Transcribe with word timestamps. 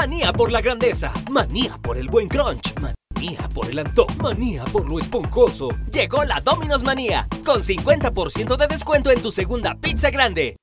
Manía 0.00 0.32
por 0.32 0.52
la 0.52 0.60
grandeza, 0.60 1.12
manía 1.28 1.72
por 1.82 1.98
el 1.98 2.08
buen 2.08 2.28
crunch, 2.28 2.72
manía 2.80 3.48
por 3.52 3.68
el 3.68 3.80
antojo, 3.80 4.14
manía 4.22 4.62
por 4.66 4.88
lo 4.88 5.00
esponjoso. 5.00 5.70
Llegó 5.92 6.22
la 6.22 6.38
Domino's 6.38 6.84
Manía, 6.84 7.26
con 7.44 7.62
50% 7.62 8.56
de 8.56 8.68
descuento 8.68 9.10
en 9.10 9.20
tu 9.20 9.32
segunda 9.32 9.74
pizza 9.74 10.10
grande. 10.10 10.56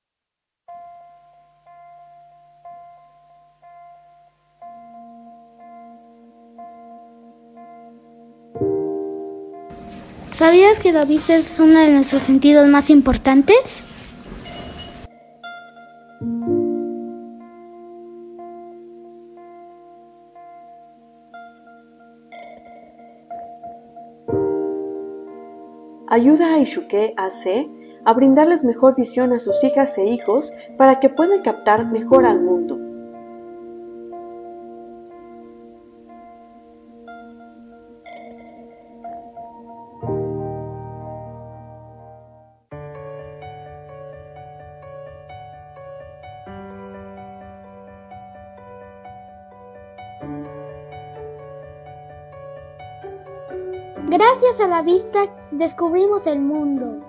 ¿Sabías 10.32 10.78
que 10.82 10.92
la 10.92 11.04
vista 11.04 11.36
es 11.36 11.58
uno 11.58 11.78
de 11.80 11.90
nuestros 11.90 12.22
sentidos 12.22 12.66
más 12.68 12.88
importantes? 12.88 13.85
Ayuda 26.16 26.54
a 26.54 26.58
Ishuke 26.60 27.12
AC 27.18 27.68
a 28.06 28.14
brindarles 28.14 28.64
mejor 28.64 28.96
visión 28.96 29.34
a 29.34 29.38
sus 29.38 29.62
hijas 29.62 29.98
e 29.98 30.06
hijos 30.06 30.50
para 30.78 30.98
que 30.98 31.10
puedan 31.10 31.42
captar 31.42 31.92
mejor 31.92 32.24
al 32.24 32.40
mundo. 32.40 32.85
Gracias 54.46 54.64
a 54.64 54.70
la 54.70 54.82
vista 54.82 55.28
descubrimos 55.50 56.24
el 56.28 56.40
mundo. 56.40 57.00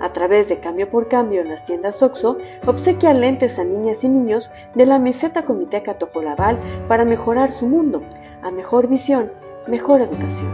A 0.00 0.12
través 0.12 0.48
de 0.48 0.58
Cambio 0.58 0.90
por 0.90 1.06
Cambio 1.06 1.40
en 1.40 1.50
las 1.50 1.64
tiendas 1.64 2.02
OXO, 2.02 2.38
obsequia 2.66 3.14
lentes 3.14 3.60
a 3.60 3.64
niñas 3.64 4.02
y 4.02 4.08
niños 4.08 4.50
de 4.74 4.86
la 4.86 4.98
meseta 4.98 5.44
Comité 5.44 5.80
Tojolabal 5.80 6.58
para 6.88 7.04
mejorar 7.04 7.52
su 7.52 7.68
mundo. 7.68 8.02
A 8.42 8.50
mejor 8.50 8.88
visión, 8.88 9.30
mejor 9.68 10.00
educación. 10.00 10.50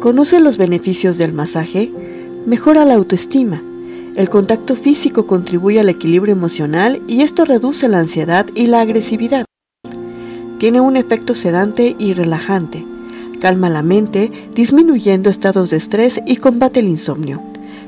¿Conoce 0.00 0.40
los 0.40 0.58
beneficios 0.58 1.16
del 1.16 1.32
masaje? 1.32 1.90
Mejora 2.44 2.84
la 2.84 2.94
autoestima. 2.94 3.62
El 4.14 4.28
contacto 4.28 4.76
físico 4.76 5.26
contribuye 5.26 5.80
al 5.80 5.88
equilibrio 5.88 6.32
emocional 6.32 7.00
y 7.08 7.22
esto 7.22 7.46
reduce 7.46 7.88
la 7.88 8.00
ansiedad 8.00 8.46
y 8.54 8.66
la 8.66 8.82
agresividad. 8.82 9.45
Tiene 10.58 10.80
un 10.80 10.96
efecto 10.96 11.34
sedante 11.34 11.94
y 11.98 12.14
relajante. 12.14 12.82
Calma 13.40 13.68
la 13.68 13.82
mente, 13.82 14.32
disminuyendo 14.54 15.28
estados 15.28 15.68
de 15.68 15.76
estrés 15.76 16.22
y 16.26 16.36
combate 16.36 16.80
el 16.80 16.88
insomnio. 16.88 17.42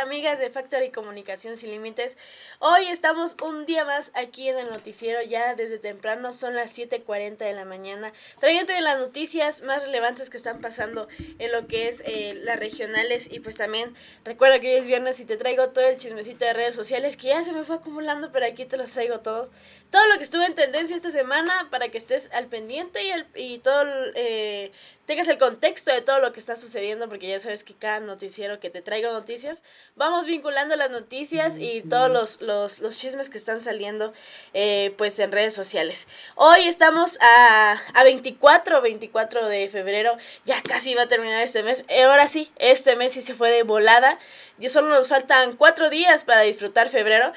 Amigas 0.10 0.40
de 0.40 0.50
Factory 0.50 0.90
Comunicación 0.90 1.56
Sin 1.56 1.70
Límites? 1.70 2.18
Hoy 2.58 2.88
estamos 2.88 3.36
un 3.44 3.68
día 3.68 3.86
más 3.86 4.12
aquí 4.16 4.50
en 4.50 4.58
el 4.58 4.68
noticiero, 4.72 5.22
ya 5.22 5.54
desde 5.54 5.78
temprano, 5.78 6.34
son 6.34 6.56
las 6.56 6.76
7.40 6.76 7.38
de 7.38 7.54
la 7.54 7.64
mañana, 7.64 8.12
trayendo 8.40 8.74
las 8.82 8.98
noticias 8.98 9.62
más 9.62 9.84
relevantes 9.84 10.32
que 10.32 10.38
están 10.38 10.62
pasando 10.62 11.08
en 11.38 11.52
lo 11.52 11.68
que 11.68 11.90
es 11.90 12.02
eh, 12.08 12.34
las 12.44 12.60
regionales 12.60 13.30
y 13.32 13.40
pues 13.40 13.56
también 13.56 13.94
recuerda 14.26 14.60
que 14.60 14.74
hoy 14.74 14.80
es 14.80 14.88
viernes 14.88 15.20
y 15.20 15.26
te 15.26 15.38
traigo 15.38 15.70
todo 15.70 15.88
el 15.88 15.98
chismecito 15.98 16.44
de 16.44 16.54
redes 16.54 16.74
sociales 16.74 17.16
que 17.16 17.28
ya 17.28 17.44
se 17.44 17.54
me 17.54 17.64
fue 17.64 17.76
acumulando, 17.76 18.32
pero 18.32 18.48
aquí 18.48 18.66
te 18.66 18.78
los 18.78 18.90
traigo 18.90 19.20
todos. 19.20 19.50
Todo 19.92 20.06
lo 20.08 20.18
que 20.18 20.24
estuvo 20.24 20.44
en 20.44 20.54
tendencia 20.54 20.96
esta 20.96 21.10
semana 21.10 21.68
para 21.72 21.90
que 21.90 21.98
estés 21.98 22.30
al 22.34 22.48
pendiente 22.48 23.00
y, 23.04 23.54
y 23.54 23.60
todo 23.60 23.84
eh, 24.16 24.72
tengas 25.10 25.28
el 25.28 25.40
contexto 25.40 25.92
de 25.92 26.02
todo 26.02 26.20
lo 26.20 26.32
que 26.32 26.40
está 26.40 26.56
sucediendo, 26.56 27.10
porque 27.10 27.28
ya 27.28 27.40
sabes 27.40 27.64
que 27.64 27.74
cada 27.74 28.00
noticiero 28.00 28.60
que 28.60 28.70
te 28.70 28.84
traigo 28.84 29.12
noticias, 29.12 29.64
vamos 30.00 30.26
vinculando 30.26 30.78
las 30.78 30.90
noticias 30.90 31.58
y 31.58 31.82
todos 31.82 32.10
los, 32.10 32.42
los, 32.42 32.80
los 32.80 32.98
chismes 32.98 33.30
que 33.30 33.38
están 33.38 33.60
saliendo 33.60 34.14
eh, 34.54 34.96
pues 34.98 35.20
en 35.20 35.30
redes 35.30 35.54
sociales. 35.54 36.08
Hoy 36.36 36.62
estamos 36.70 37.20
a, 37.20 37.78
a 37.94 38.04
24, 38.06 38.82
24 38.82 39.48
de 39.48 39.68
febrero, 39.68 40.16
ya 40.46 40.64
casi 40.64 40.96
va 40.96 41.04
a 41.04 41.08
terminar 41.08 41.42
este 41.42 41.64
mes. 41.64 41.84
Eh, 41.90 42.04
ahora 42.04 42.30
sí, 42.30 42.50
este 42.56 42.96
mes 42.96 43.12
sí 43.12 43.22
se 43.22 43.36
fue 43.36 43.52
de 43.52 43.64
volada, 43.64 44.18
y 44.58 44.70
solo 44.70 44.88
nos 44.88 45.10
faltan 45.10 45.58
cuatro 45.58 45.90
días 45.90 46.24
para 46.24 46.42
disfrutar 46.42 46.88
febrero. 46.88 47.34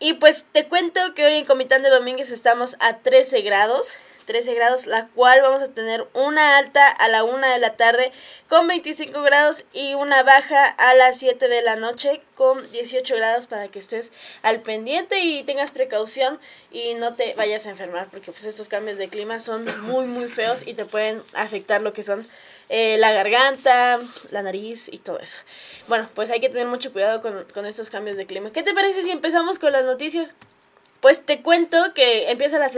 Y 0.00 0.14
pues 0.14 0.46
te 0.50 0.66
cuento 0.66 1.14
que 1.14 1.24
hoy 1.24 1.34
en 1.34 1.44
Comitán 1.44 1.82
de 1.82 1.90
Domínguez 1.90 2.32
estamos 2.32 2.76
a 2.80 2.98
13 2.98 3.42
grados. 3.42 3.96
13 4.30 4.54
grados, 4.54 4.86
la 4.86 5.08
cual 5.08 5.40
vamos 5.42 5.60
a 5.60 5.66
tener 5.66 6.06
una 6.14 6.56
alta 6.56 6.86
a 6.86 7.08
la 7.08 7.24
1 7.24 7.48
de 7.48 7.58
la 7.58 7.74
tarde 7.74 8.12
con 8.48 8.68
25 8.68 9.22
grados 9.22 9.64
y 9.72 9.94
una 9.94 10.22
baja 10.22 10.66
a 10.66 10.94
las 10.94 11.18
7 11.18 11.48
de 11.48 11.62
la 11.62 11.74
noche 11.74 12.22
con 12.36 12.70
18 12.70 13.16
grados 13.16 13.48
para 13.48 13.66
que 13.66 13.80
estés 13.80 14.12
al 14.42 14.60
pendiente 14.62 15.18
y 15.18 15.42
tengas 15.42 15.72
precaución 15.72 16.38
y 16.70 16.94
no 16.94 17.14
te 17.14 17.34
vayas 17.34 17.66
a 17.66 17.70
enfermar 17.70 18.06
porque 18.08 18.30
pues 18.30 18.44
estos 18.44 18.68
cambios 18.68 18.98
de 18.98 19.08
clima 19.08 19.40
son 19.40 19.64
muy 19.82 20.06
muy 20.06 20.28
feos 20.28 20.64
y 20.64 20.74
te 20.74 20.84
pueden 20.84 21.24
afectar 21.34 21.82
lo 21.82 21.92
que 21.92 22.04
son 22.04 22.28
eh, 22.68 22.98
la 22.98 23.10
garganta, 23.10 23.98
la 24.30 24.42
nariz 24.42 24.88
y 24.92 24.98
todo 24.98 25.18
eso. 25.18 25.40
Bueno, 25.88 26.08
pues 26.14 26.30
hay 26.30 26.38
que 26.38 26.50
tener 26.50 26.68
mucho 26.68 26.92
cuidado 26.92 27.20
con, 27.20 27.46
con 27.52 27.66
estos 27.66 27.90
cambios 27.90 28.16
de 28.16 28.26
clima. 28.26 28.52
¿Qué 28.52 28.62
te 28.62 28.74
parece 28.74 29.02
si 29.02 29.10
empezamos 29.10 29.58
con 29.58 29.72
las 29.72 29.84
noticias? 29.84 30.36
Pues 31.00 31.22
te 31.22 31.40
cuento 31.40 31.94
que 31.94 32.30
empieza 32.30 32.58
la 32.58 32.68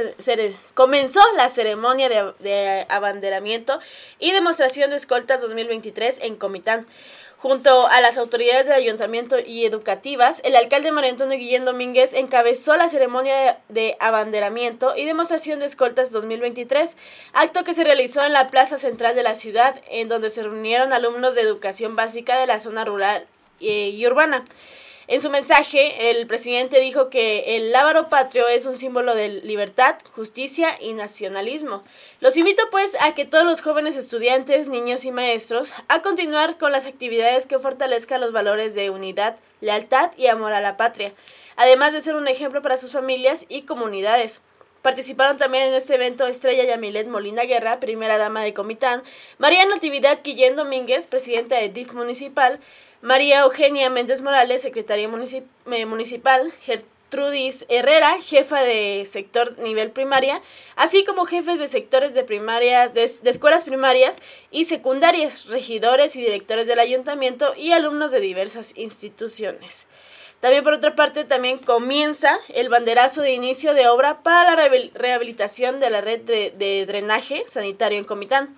comenzó 0.74 1.20
la 1.36 1.48
ceremonia 1.48 2.08
de, 2.08 2.32
de 2.38 2.86
abanderamiento 2.88 3.80
y 4.20 4.30
demostración 4.30 4.90
de 4.90 4.96
escoltas 4.96 5.40
2023 5.40 6.20
en 6.22 6.36
Comitán. 6.36 6.86
Junto 7.38 7.88
a 7.88 8.00
las 8.00 8.19
autoridades 8.19 8.66
del 8.66 8.76
ayuntamiento 8.76 9.36
y 9.44 9.64
educativas, 9.64 10.40
el 10.44 10.54
alcalde 10.54 10.92
María 10.92 11.10
Antonio 11.10 11.36
Guillén 11.36 11.64
Domínguez 11.64 12.14
encabezó 12.14 12.76
la 12.76 12.86
ceremonia 12.86 13.58
de 13.69 13.96
abanderamiento 13.98 14.94
y 14.96 15.04
demostración 15.04 15.58
de 15.58 15.66
escoltas 15.66 16.12
2023, 16.12 16.96
acto 17.32 17.64
que 17.64 17.74
se 17.74 17.82
realizó 17.82 18.24
en 18.24 18.32
la 18.32 18.46
plaza 18.46 18.78
central 18.78 19.16
de 19.16 19.24
la 19.24 19.34
ciudad, 19.34 19.80
en 19.90 20.08
donde 20.08 20.30
se 20.30 20.44
reunieron 20.44 20.92
alumnos 20.92 21.34
de 21.34 21.40
educación 21.40 21.96
básica 21.96 22.38
de 22.38 22.46
la 22.46 22.60
zona 22.60 22.84
rural 22.84 23.26
eh, 23.58 23.88
y 23.88 24.06
urbana. 24.06 24.44
En 25.12 25.20
su 25.20 25.29
mensaje, 25.29 26.09
el 26.09 26.26
presidente 26.26 26.81
dijo 26.81 27.11
que 27.11 27.56
el 27.56 27.70
lábaro 27.70 28.09
patrio 28.09 28.49
es 28.49 28.64
un 28.64 28.73
símbolo 28.73 29.14
de 29.14 29.29
libertad, 29.29 29.97
justicia 30.14 30.75
y 30.81 30.94
nacionalismo. 30.94 31.85
Los 32.20 32.38
invito 32.38 32.62
pues 32.70 32.97
a 32.99 33.14
que 33.14 33.26
todos 33.26 33.44
los 33.44 33.61
jóvenes 33.61 33.97
estudiantes, 33.97 34.70
niños 34.70 35.05
y 35.05 35.11
maestros 35.11 35.75
a 35.88 36.00
continuar 36.00 36.56
con 36.56 36.73
las 36.73 36.87
actividades 36.87 37.44
que 37.44 37.59
fortalezcan 37.59 38.23
los 38.23 38.32
valores 38.32 38.75
de 38.75 38.88
unidad, 38.88 39.37
lealtad 39.61 40.12
y 40.17 40.29
amor 40.29 40.55
a 40.55 40.62
la 40.62 40.79
patria, 40.79 41.12
además 41.56 41.93
de 41.93 42.00
ser 42.00 42.15
un 42.15 42.26
ejemplo 42.26 42.62
para 42.62 42.79
sus 42.79 42.93
familias 42.93 43.44
y 43.50 43.65
comunidades. 43.65 44.41
Participaron 44.81 45.37
también 45.37 45.69
en 45.69 45.75
este 45.75 45.94
evento 45.94 46.26
Estrella 46.26 46.65
Yamilet 46.65 47.06
Molina 47.06 47.43
Guerra, 47.43 47.81
primera 47.81 48.17
dama 48.17 48.43
de 48.43 48.55
Comitán, 48.55 49.03
María 49.37 49.67
Natividad 49.67 50.20
Guillén 50.25 50.56
Domínguez, 50.56 51.06
presidenta 51.06 51.56
de 51.56 51.69
DIF 51.69 51.93
municipal, 51.93 52.58
María 53.02 53.40
Eugenia 53.40 53.90
Méndez 53.90 54.22
Morales, 54.22 54.62
secretaria 54.62 55.08
municipal, 55.08 56.52
Gertrudis 56.60 57.66
Herrera, 57.69 58.20
jefa 58.22 58.62
de 58.62 59.02
sector 59.06 59.58
nivel 59.58 59.90
primaria, 59.90 60.40
así 60.76 61.02
como 61.02 61.25
jefes 61.25 61.58
de 61.58 61.66
sectores 61.66 62.14
de 62.14 62.22
primarias, 62.22 62.94
de, 62.94 63.02
escuelas 63.02 63.64
primarias 63.64 64.20
y 64.52 64.66
secundarias, 64.66 65.46
regidores 65.46 66.14
y 66.14 66.20
directores 66.20 66.69
del 66.69 66.78
ayuntamiento 66.78 67.54
y 67.56 67.72
alumnos 67.72 68.12
de 68.12 68.20
diversas 68.20 68.72
instituciones. 68.76 69.88
También 70.38 70.62
por 70.62 70.75
otra 70.75 70.94
parte, 70.94 71.25
también 71.25 71.58
comienza 71.58 72.38
el 72.55 72.69
banderazo 72.69 73.20
de 73.20 73.32
inicio 73.32 73.75
de 73.75 73.88
obra 73.88 74.22
para 74.22 74.55
la 74.55 74.69
rehabilitación 74.94 75.81
de 75.81 75.90
la 75.90 76.02
red 76.02 76.20
de 76.20 76.87
drenaje 76.87 77.43
sanitario 77.48 77.98
en 77.98 78.05
Comitán. 78.05 78.56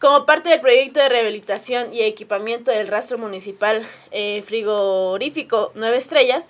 Como 0.00 0.24
parte 0.24 0.48
del 0.48 0.62
proyecto 0.62 0.98
de 0.98 1.10
rehabilitación 1.10 1.94
y 1.94 2.00
equipamiento 2.00 2.70
del 2.70 2.88
rastro 2.88 3.18
municipal 3.18 3.86
eh, 4.12 4.42
frigorífico 4.42 5.72
Nueve 5.74 5.98
Estrellas, 5.98 6.48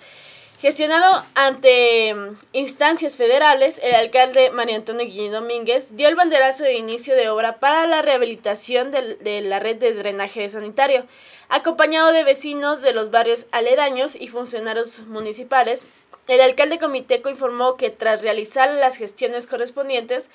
gestionado 0.61 1.25
ante 1.35 2.15
mm, 2.15 2.29
instancias 2.53 3.17
federales, 3.17 3.81
el 3.83 3.93
alcalde 3.93 4.51
María 4.51 4.77
Antonio 4.77 5.05
Guillén 5.05 5.33
Domínguez 5.33 5.97
dio 5.97 6.07
el 6.07 6.15
banderazo 6.15 6.63
de 6.63 6.75
inicio 6.75 7.13
de 7.13 7.27
obra 7.27 7.59
para 7.59 7.85
la 7.87 8.01
rehabilitación 8.01 8.89
de 8.89 9.41
la 9.41 9.59
red 9.59 9.75
de 9.75 9.95
drenaje 9.95 10.47
sanitario, 10.47 11.05
acompañado 11.49 12.13
de 12.13 12.23
vecinos 12.23 12.81
de 12.81 12.93
los 12.93 13.11
barrios 13.11 13.47
aledaños 13.51 14.15
y 14.15 14.29
funcionarios 14.29 15.01
municipales. 15.07 15.87
El 16.29 16.39
alcalde 16.39 16.79
comiteco 16.79 17.29
informó 17.29 17.75
que 17.75 17.89
tras 17.89 18.21
realizar 18.21 18.69
las 18.69 18.95
gestiones 18.95 19.45
correspondientes, 19.45 20.29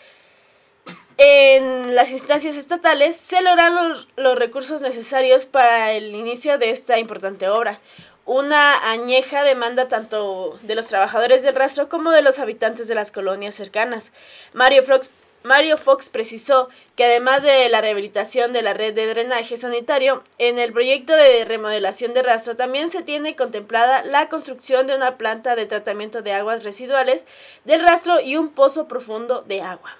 en 1.19 1.95
las 1.95 2.13
instancias 2.13 2.57
estatales 2.57 3.17
se 3.17 3.41
logran 3.41 3.75
los, 4.17 4.39
recursos 4.39 4.83
necesarios 4.83 5.47
para 5.47 5.93
el 5.93 6.15
inicio 6.15 6.59
de 6.59 6.71
esta 6.71 6.99
importante 6.99 7.49
obra. 7.49 7.81
Una 8.27 8.91
añeja 8.91 9.45
demanda 9.45 9.89
tanto 9.89 10.59
de 10.63 10.75
los 10.75 10.89
trabajadores 10.89 11.43
del 11.43 11.55
rastro 11.55 11.89
como 11.89 12.11
de 12.11 12.23
los 12.23 12.39
habitantes 12.39 12.89
de 12.89 12.95
las 12.97 13.13
colonias 13.13 13.55
cercanas. 13.55 14.13
Mario 14.53 14.83
Fox, 14.83 15.11
Mario 15.43 15.79
Fox 15.79 16.11
precisó 16.11 16.69
que 16.97 17.05
además 17.05 17.43
de 17.45 17.69
la 17.69 17.81
rehabilitación 17.81 18.53
de 18.53 18.63
la 18.63 18.75
red 18.75 18.93
de 18.93 19.07
drenaje 19.07 19.57
sanitario, 19.57 20.25
en 20.39 20.59
el 20.59 20.73
proyecto 20.73 21.15
de 21.15 21.45
remodelación 21.45 22.15
de 22.15 22.25
rastro 22.25 22.57
también 22.57 22.91
se 22.91 23.03
tiene 23.03 23.37
contemplada 23.37 24.03
la 24.05 24.29
construcción 24.29 24.89
de 24.89 24.97
una 24.97 25.17
planta 25.17 25.55
de 25.55 25.67
tratamiento 25.67 26.21
de 26.21 26.33
aguas 26.33 26.65
residuales 26.65 27.29
del 27.65 27.83
rastro 27.83 28.21
y 28.21 28.37
un 28.37 28.49
pozo 28.49 28.89
profundo 28.89 29.43
de 29.43 29.63
agua. 29.63 29.97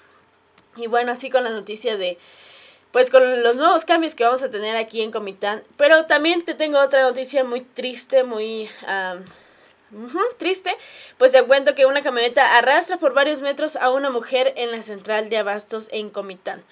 Y 0.77 0.87
bueno, 0.87 1.11
así 1.11 1.29
con 1.29 1.43
las 1.43 1.53
noticias 1.53 1.99
de, 1.99 2.17
pues 2.91 3.09
con 3.09 3.43
los 3.43 3.57
nuevos 3.57 3.85
cambios 3.85 4.15
que 4.15 4.23
vamos 4.23 4.43
a 4.43 4.49
tener 4.49 4.77
aquí 4.77 5.01
en 5.01 5.11
Comitán. 5.11 5.63
Pero 5.75 6.05
también 6.05 6.43
te 6.45 6.53
tengo 6.53 6.79
otra 6.79 7.01
noticia 7.01 7.43
muy 7.43 7.61
triste, 7.61 8.23
muy 8.23 8.69
triste. 10.37 10.75
Pues 11.17 11.31
te 11.31 11.43
cuento 11.43 11.75
que 11.75 11.85
una 11.85 12.01
camioneta 12.01 12.57
arrastra 12.57 12.97
por 12.97 13.13
varios 13.13 13.41
metros 13.41 13.75
a 13.75 13.89
una 13.89 14.09
mujer 14.09 14.53
en 14.55 14.71
la 14.71 14.83
central 14.83 15.29
de 15.29 15.37
abastos 15.37 15.89
en 15.91 16.09
Comitán. 16.09 16.63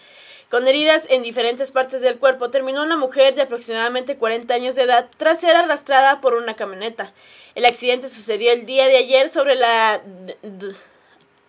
Con 0.50 0.68
heridas 0.68 1.08
en 1.10 1.24
diferentes 1.24 1.72
partes 1.72 2.02
del 2.02 2.20
cuerpo, 2.20 2.52
terminó 2.52 2.84
una 2.84 2.98
mujer 2.98 3.34
de 3.34 3.42
aproximadamente 3.42 4.16
40 4.16 4.54
años 4.54 4.76
de 4.76 4.84
edad 4.84 5.10
tras 5.18 5.42
ser 5.42 5.56
arrastrada 5.56 6.22
por 6.22 6.36
una 6.36 6.56
camioneta. 6.56 7.14
El 7.56 7.66
accidente 7.66 8.08
sucedió 8.08 8.52
el 8.52 8.68
día 8.68 8.86
de 8.86 8.98
ayer 8.98 9.28
sobre 9.28 9.56
la 9.56 10.04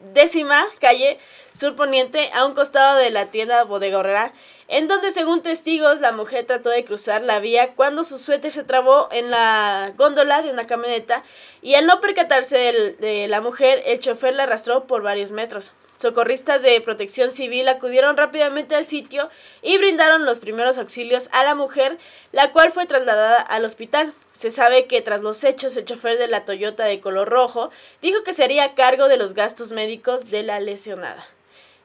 décima 0.00 0.64
calle 0.80 1.18
surponiente 1.52 2.30
a 2.34 2.44
un 2.44 2.54
costado 2.54 2.98
de 2.98 3.10
la 3.10 3.30
tienda 3.30 3.64
Bodega 3.64 3.98
Horrera, 3.98 4.32
en 4.68 4.88
donde 4.88 5.12
según 5.12 5.42
testigos 5.42 6.00
la 6.00 6.12
mujer 6.12 6.44
trató 6.44 6.70
de 6.70 6.84
cruzar 6.84 7.22
la 7.22 7.38
vía 7.38 7.74
cuando 7.74 8.04
su 8.04 8.18
suéter 8.18 8.50
se 8.50 8.64
trabó 8.64 9.08
en 9.12 9.30
la 9.30 9.92
góndola 9.96 10.42
de 10.42 10.50
una 10.50 10.66
camioneta 10.66 11.22
y 11.62 11.74
al 11.74 11.86
no 11.86 12.00
percatarse 12.00 12.96
de 12.98 13.28
la 13.28 13.40
mujer 13.40 13.82
el 13.86 13.98
chofer 14.00 14.34
la 14.34 14.42
arrastró 14.44 14.86
por 14.86 15.02
varios 15.02 15.30
metros. 15.30 15.72
Socorristas 15.96 16.62
de 16.62 16.80
protección 16.80 17.30
civil 17.30 17.68
acudieron 17.68 18.16
rápidamente 18.16 18.74
al 18.74 18.84
sitio 18.84 19.30
y 19.62 19.78
brindaron 19.78 20.26
los 20.26 20.40
primeros 20.40 20.76
auxilios 20.76 21.28
a 21.32 21.42
la 21.42 21.54
mujer, 21.54 21.98
la 22.32 22.52
cual 22.52 22.70
fue 22.70 22.86
trasladada 22.86 23.40
al 23.40 23.64
hospital. 23.64 24.12
Se 24.32 24.50
sabe 24.50 24.86
que 24.86 25.00
tras 25.00 25.22
los 25.22 25.42
hechos 25.44 25.76
el 25.76 25.86
chofer 25.86 26.18
de 26.18 26.26
la 26.26 26.44
Toyota 26.44 26.84
de 26.84 27.00
color 27.00 27.28
rojo 27.28 27.70
dijo 28.02 28.22
que 28.24 28.34
sería 28.34 28.74
cargo 28.74 29.08
de 29.08 29.16
los 29.16 29.34
gastos 29.34 29.72
médicos 29.72 30.30
de 30.30 30.42
la 30.42 30.60
lesionada. 30.60 31.26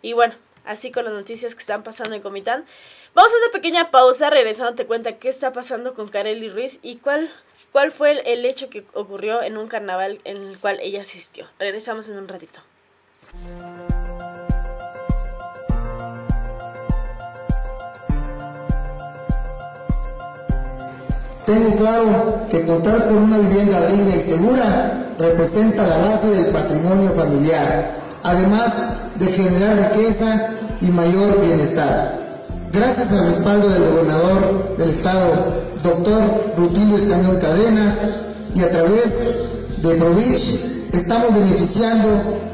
Y 0.02 0.14
bueno, 0.14 0.36
así 0.66 0.92
con 0.92 1.06
las 1.06 1.14
noticias 1.14 1.56
que 1.56 1.62
están 1.62 1.84
pasando 1.84 2.16
en 2.16 2.22
Comitán. 2.22 2.66
Vamos 3.14 3.34
a 3.34 3.38
una 3.38 3.52
pequeña 3.52 3.92
pausa, 3.92 4.30
regresando 4.30 4.76
te 4.76 4.86
cuenta 4.86 5.18
qué 5.18 5.30
está 5.30 5.52
pasando 5.52 5.94
con 5.94 6.08
Kareli 6.08 6.50
Ruiz 6.50 6.80
y 6.82 6.98
cuál, 6.98 7.30
cuál 7.72 7.92
fue 7.92 8.12
el, 8.12 8.22
el 8.26 8.46
hecho 8.46 8.70
que 8.70 8.86
ocurrió 8.94 9.42
en 9.42 9.58
un 9.58 9.68
carnaval 9.68 10.20
en 10.24 10.38
el 10.38 10.60
cual 10.60 10.80
ella 10.82 11.02
asistió. 11.02 11.48
Regresamos 11.60 12.10
en 12.10 12.18
un 12.18 12.28
ratito. 12.28 12.62
Tengo 21.46 21.76
claro 21.76 22.36
que 22.52 22.66
contar 22.66 23.06
con 23.06 23.18
una 23.18 23.40
vivienda 23.40 23.88
digna 23.88 24.16
y 24.16 24.22
segura 24.22 25.08
representa 25.18 25.88
la 25.88 25.98
base 25.98 26.30
del 26.30 26.46
patrimonio 26.48 27.10
familiar, 27.12 27.96
además 28.22 28.74
de 29.16 29.26
generar 29.26 29.92
riqueza 29.92 30.50
y 30.82 30.88
mayor 30.88 31.42
bienestar. 31.42 32.20
Gracias 32.72 33.12
al 33.12 33.28
respaldo 33.30 33.70
del 33.70 33.84
gobernador 33.84 34.76
del 34.78 34.90
estado, 34.90 35.62
doctor 35.84 36.54
Rutilio 36.58 36.96
Español 36.96 37.40
Cadenas, 37.40 38.08
y 38.54 38.62
a 38.62 38.70
través 38.70 39.30
de 39.82 39.96
Provich, 39.96 40.60
estamos 40.94 41.34
beneficiando 41.34 42.08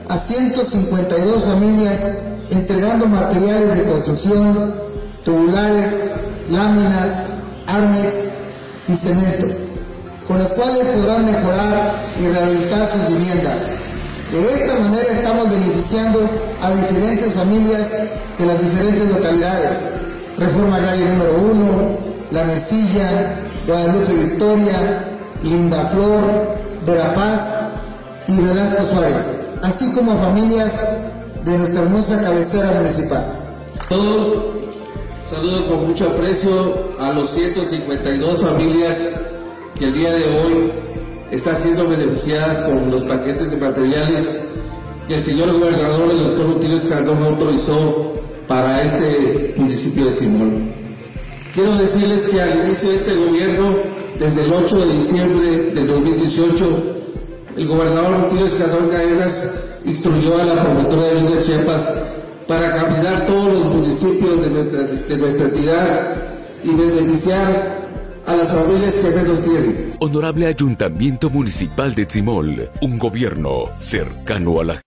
a 0.08 0.18
152 0.18 1.44
familias 1.44 2.14
entregando 2.50 3.08
materiales 3.08 3.78
de 3.78 3.84
construcción, 3.84 4.74
tubulares, 5.26 6.14
láminas, 6.50 7.30
armex 7.68 8.37
y 8.88 8.94
cemento, 8.94 9.48
con 10.28 10.40
las 10.40 10.54
cuales 10.54 10.88
podrán 10.88 11.26
mejorar 11.26 11.96
y 12.20 12.28
rehabilitar 12.28 12.88
sus 12.88 13.08
viviendas. 13.08 13.76
De 14.32 14.54
esta 14.54 14.76
manera 14.80 15.08
estamos 15.12 15.50
beneficiando 15.50 16.30
a 16.62 16.72
diferentes 16.72 17.34
familias 17.34 17.98
de 18.38 18.46
las 18.46 18.62
diferentes 18.62 19.10
localidades. 19.10 19.92
Reforma 20.38 20.80
Calle 20.80 21.06
número 21.06 21.38
1, 21.38 21.98
La 22.32 22.44
Mesilla, 22.44 23.40
Guadalupe 23.66 24.14
Victoria, 24.14 25.06
Linda 25.44 25.86
Flor, 25.88 26.58
Verapaz 26.86 27.68
y 28.28 28.36
Velasco 28.36 28.84
Suárez, 28.84 29.42
así 29.64 29.92
como 29.92 30.12
a 30.12 30.16
familias 30.16 30.86
de 31.46 31.58
nuestra 31.58 31.82
hermosa 31.82 32.22
cabecera 32.22 32.72
municipal. 32.72 33.26
Saludo 35.30 35.66
con 35.66 35.88
mucho 35.88 36.08
aprecio 36.08 36.94
a 37.00 37.12
los 37.12 37.32
152 37.32 38.42
familias 38.42 39.12
que 39.78 39.84
el 39.84 39.94
día 39.94 40.14
de 40.14 40.24
hoy 40.24 40.72
están 41.32 41.58
siendo 41.58 41.86
beneficiadas 41.86 42.60
con 42.62 42.90
los 42.90 43.04
paquetes 43.04 43.52
de 43.52 43.58
materiales 43.58 44.40
que 45.06 45.16
el 45.16 45.22
señor 45.22 45.52
gobernador, 45.52 46.12
el 46.12 46.24
doctor 46.24 46.46
Rutilio 46.46 46.78
Escandón, 46.78 47.22
autorizó 47.24 48.14
para 48.48 48.82
este 48.84 49.54
municipio 49.58 50.06
de 50.06 50.12
Simón. 50.14 50.72
Quiero 51.54 51.76
decirles 51.76 52.30
que 52.30 52.42
al 52.42 52.64
inicio 52.64 52.92
de 52.92 52.96
este 52.96 53.14
gobierno, 53.14 53.76
desde 54.18 54.46
el 54.46 54.54
8 54.54 54.78
de 54.80 54.94
diciembre 54.94 55.48
del 55.74 55.88
2018, 55.88 56.84
el 57.58 57.68
gobernador 57.68 58.22
Rutilio 58.22 58.46
Escandón 58.46 58.88
Caedas 58.88 59.56
instruyó 59.84 60.38
a 60.38 60.46
la 60.46 60.64
promotora 60.64 61.04
de 61.04 61.22
de 61.22 61.42
Chiapas 61.42 62.17
para 62.48 62.72
caminar 62.72 63.26
todos 63.26 63.54
los 63.54 63.66
municipios 63.66 64.42
de 64.44 64.50
nuestra, 64.50 64.84
de 64.84 65.18
nuestra 65.18 65.46
entidad 65.46 66.16
y 66.64 66.70
beneficiar 66.70 67.88
a 68.26 68.36
las 68.36 68.52
familias 68.52 68.96
que 68.96 69.10
menos 69.10 69.42
tienen. 69.42 69.94
Honorable 70.00 70.48
Ayuntamiento 70.48 71.30
Municipal 71.30 71.96
de 71.96 72.06
Tzimol, 72.06 72.70
un 72.82 72.98
gobierno 72.98 73.70
cercano 73.78 74.60
a 74.60 74.64
la 74.64 74.82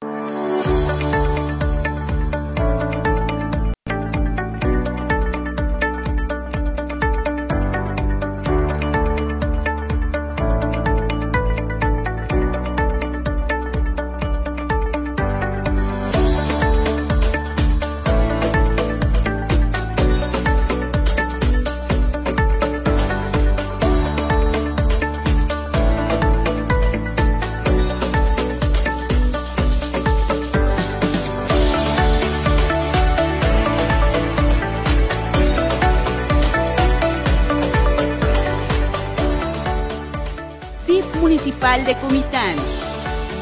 de 41.41 41.97
Comitán. 41.97 42.55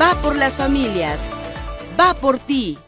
Va 0.00 0.14
por 0.22 0.36
las 0.36 0.54
familias. 0.54 1.28
Va 1.98 2.14
por 2.14 2.38
ti. 2.38 2.78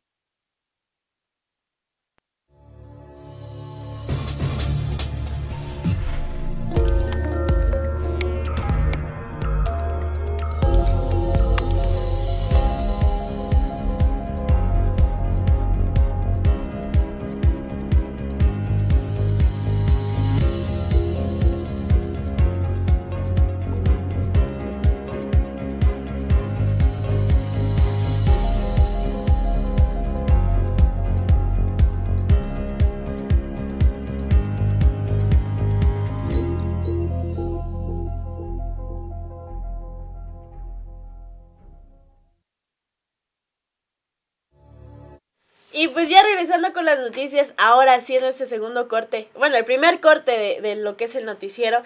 Regresando 46.50 46.74
con 46.74 46.84
las 46.84 46.98
noticias, 46.98 47.54
ahora 47.58 48.00
sí 48.00 48.16
en 48.16 48.24
ese 48.24 48.44
segundo 48.44 48.88
corte, 48.88 49.28
bueno, 49.36 49.56
el 49.56 49.64
primer 49.64 50.00
corte 50.00 50.32
de, 50.32 50.60
de 50.60 50.74
lo 50.74 50.96
que 50.96 51.04
es 51.04 51.14
el 51.14 51.24
noticiero, 51.24 51.82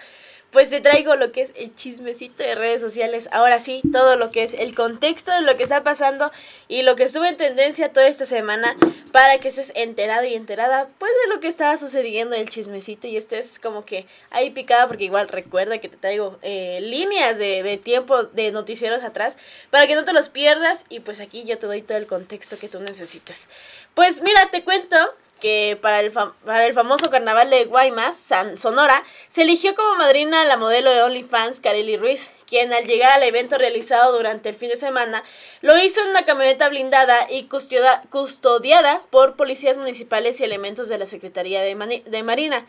pues 0.55 0.69
te 0.69 0.79
traigo 0.79 1.17
lo 1.17 1.33
que 1.33 1.41
es 1.41 1.51
el 1.57 1.75
chismecito 1.75 2.41
de 2.41 2.55
redes 2.55 2.79
sociales. 2.79 3.27
Ahora 3.33 3.59
sí, 3.59 3.81
todo 3.91 4.15
lo 4.15 4.31
que 4.31 4.41
es 4.41 4.53
el 4.53 4.73
contexto 4.73 5.33
de 5.33 5.41
lo 5.41 5.57
que 5.57 5.63
está 5.63 5.83
pasando 5.83 6.31
y 6.69 6.83
lo 6.83 6.95
que 6.95 7.03
estuvo 7.03 7.25
en 7.25 7.35
tendencia 7.35 7.91
toda 7.91 8.07
esta 8.07 8.25
semana 8.25 8.73
para 9.11 9.37
que 9.39 9.49
estés 9.49 9.73
enterado 9.75 10.23
y 10.23 10.33
enterada 10.33 10.87
pues 10.97 11.11
de 11.25 11.33
lo 11.33 11.41
que 11.41 11.49
estaba 11.49 11.75
sucediendo 11.75 12.37
el 12.37 12.49
chismecito 12.49 13.05
y 13.05 13.17
estés 13.17 13.59
como 13.59 13.83
que 13.83 14.07
ahí 14.29 14.49
picada 14.51 14.87
porque 14.87 15.03
igual 15.03 15.27
recuerda 15.27 15.79
que 15.79 15.89
te 15.89 15.97
traigo 15.97 16.39
eh, 16.41 16.79
líneas 16.81 17.37
de, 17.37 17.61
de 17.61 17.75
tiempo 17.75 18.23
de 18.23 18.53
noticieros 18.53 19.03
atrás 19.03 19.35
para 19.71 19.87
que 19.87 19.95
no 19.95 20.05
te 20.05 20.13
los 20.13 20.29
pierdas 20.29 20.85
y 20.87 21.01
pues 21.01 21.19
aquí 21.19 21.43
yo 21.43 21.57
te 21.57 21.67
doy 21.67 21.81
todo 21.81 21.97
el 21.97 22.07
contexto 22.07 22.57
que 22.57 22.69
tú 22.69 22.79
necesites. 22.79 23.49
Pues 23.93 24.21
mira, 24.21 24.49
te 24.51 24.63
cuento 24.63 24.95
que 25.39 25.77
para 25.81 25.99
el, 25.99 26.11
para 26.11 26.65
el 26.65 26.73
famoso 26.73 27.09
carnaval 27.09 27.49
de 27.49 27.65
Guaymas, 27.65 28.17
San 28.17 28.57
Sonora, 28.57 29.03
se 29.27 29.43
eligió 29.43 29.75
como 29.75 29.95
madrina 29.95 30.45
la 30.45 30.57
modelo 30.57 30.91
de 30.91 31.03
OnlyFans, 31.03 31.61
Kareli 31.61 31.97
Ruiz, 31.97 32.31
quien 32.47 32.71
al 32.73 32.85
llegar 32.85 33.11
al 33.11 33.23
evento 33.23 33.57
realizado 33.57 34.15
durante 34.15 34.49
el 34.49 34.55
fin 34.55 34.69
de 34.69 34.77
semana, 34.77 35.23
lo 35.61 35.77
hizo 35.77 36.01
en 36.01 36.09
una 36.09 36.25
camioneta 36.25 36.69
blindada 36.69 37.27
y 37.29 37.47
custodiada 37.47 39.01
por 39.09 39.35
policías 39.35 39.77
municipales 39.77 40.39
y 40.39 40.43
elementos 40.43 40.87
de 40.87 40.97
la 40.97 41.05
Secretaría 41.05 41.61
de, 41.61 42.03
de 42.05 42.23
Marina. 42.23 42.65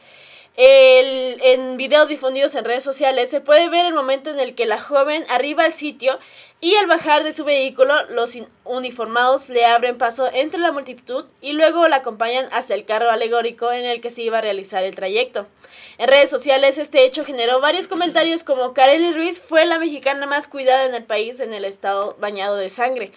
El, 0.57 1.39
en 1.43 1.77
videos 1.77 2.09
difundidos 2.09 2.55
en 2.55 2.65
redes 2.65 2.83
sociales 2.83 3.29
se 3.29 3.43
puede 3.43 3.69
ver 3.69 3.85
el 3.85 3.93
momento 3.93 4.31
en 4.31 4.41
el 4.41 4.55
que 4.55 4.65
la 4.65 4.81
joven 4.81 5.23
arriba 5.29 5.65
al 5.65 5.75
sitio 5.75 6.19
y 6.63 6.75
al 6.77 6.87
bajar 6.87 7.25
de 7.25 7.35
su 7.35 7.45
vehículo 7.45 8.05
los 8.07 8.39
uniformados 8.65 9.51
le 9.51 9.67
abren 9.67 9.99
paso 9.99 10.31
entre 10.33 10.59
la 10.59 10.73
multitud 10.73 11.27
y 11.43 11.53
luego 11.53 11.87
la 11.89 11.97
acompañan 11.97 12.49
hacia 12.53 12.75
el 12.75 12.87
carro 12.87 13.11
alegórico 13.11 13.71
en 13.71 13.85
el 13.85 14.01
que 14.01 14.09
se 14.09 14.23
iba 14.23 14.39
a 14.39 14.41
realizar 14.41 14.83
el 14.83 14.95
trayecto. 14.95 15.47
En 15.99 16.09
redes 16.09 16.31
sociales 16.31 16.79
este 16.79 17.05
hecho 17.05 17.23
generó 17.23 17.61
varios 17.61 17.87
comentarios 17.87 18.43
como 18.43 18.73
Kareli 18.73 19.13
Ruiz 19.13 19.43
fue 19.43 19.67
la 19.67 19.79
mexicana 19.79 20.27
más 20.27 20.49
cuidada 20.49 20.87
en 20.87 20.95
el 20.95 21.05
país 21.05 21.41
en 21.41 21.53
el 21.53 21.67
estado 21.67 22.17
bañado 22.19 22.57
de 22.57 22.71
sangre. 22.71 23.13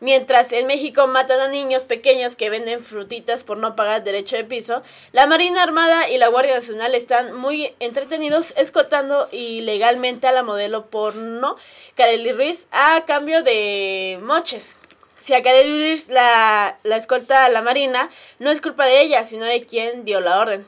Mientras 0.00 0.52
en 0.52 0.66
México 0.66 1.06
matan 1.06 1.40
a 1.40 1.48
niños 1.48 1.84
pequeños 1.84 2.34
que 2.34 2.48
venden 2.48 2.80
frutitas 2.80 3.44
por 3.44 3.58
no 3.58 3.76
pagar 3.76 4.02
derecho 4.02 4.34
de 4.34 4.44
piso, 4.44 4.82
la 5.12 5.26
Marina 5.26 5.62
Armada 5.62 6.08
y 6.08 6.16
la 6.16 6.28
Guardia 6.28 6.54
Nacional 6.54 6.94
están 6.94 7.34
muy 7.34 7.74
entretenidos 7.80 8.54
escoltando 8.56 9.28
ilegalmente 9.30 10.26
a 10.26 10.32
la 10.32 10.42
modelo 10.42 10.86
porno 10.86 11.56
Kareli 11.96 12.32
Ruiz 12.32 12.66
a 12.70 13.04
cambio 13.06 13.42
de 13.42 14.18
moches. 14.22 14.74
Si 15.18 15.34
a 15.34 15.42
Kareli 15.42 15.68
Ruiz 15.70 16.08
la, 16.08 16.78
la 16.82 16.96
escolta 16.96 17.44
a 17.44 17.50
la 17.50 17.60
Marina, 17.60 18.08
no 18.38 18.50
es 18.50 18.62
culpa 18.62 18.86
de 18.86 19.02
ella, 19.02 19.24
sino 19.24 19.44
de 19.44 19.66
quien 19.66 20.06
dio 20.06 20.22
la 20.22 20.40
orden. 20.40 20.66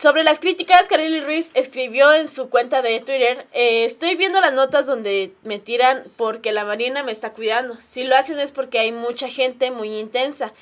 Sobre 0.00 0.22
las 0.22 0.38
críticas, 0.38 0.86
Kareli 0.86 1.20
Ruiz 1.20 1.50
escribió 1.54 2.14
en 2.14 2.28
su 2.28 2.50
cuenta 2.50 2.82
de 2.82 3.00
Twitter, 3.00 3.48
eh, 3.52 3.84
estoy 3.84 4.14
viendo 4.14 4.40
las 4.40 4.52
notas 4.52 4.86
donde 4.86 5.32
me 5.42 5.58
tiran 5.58 6.04
porque 6.16 6.52
la 6.52 6.64
Marina 6.64 7.02
me 7.02 7.10
está 7.10 7.32
cuidando. 7.32 7.76
Si 7.80 8.04
lo 8.04 8.14
hacen 8.14 8.38
es 8.38 8.52
porque 8.52 8.78
hay 8.78 8.92
mucha 8.92 9.28
gente 9.28 9.72
muy 9.72 9.98
intensa 9.98 10.52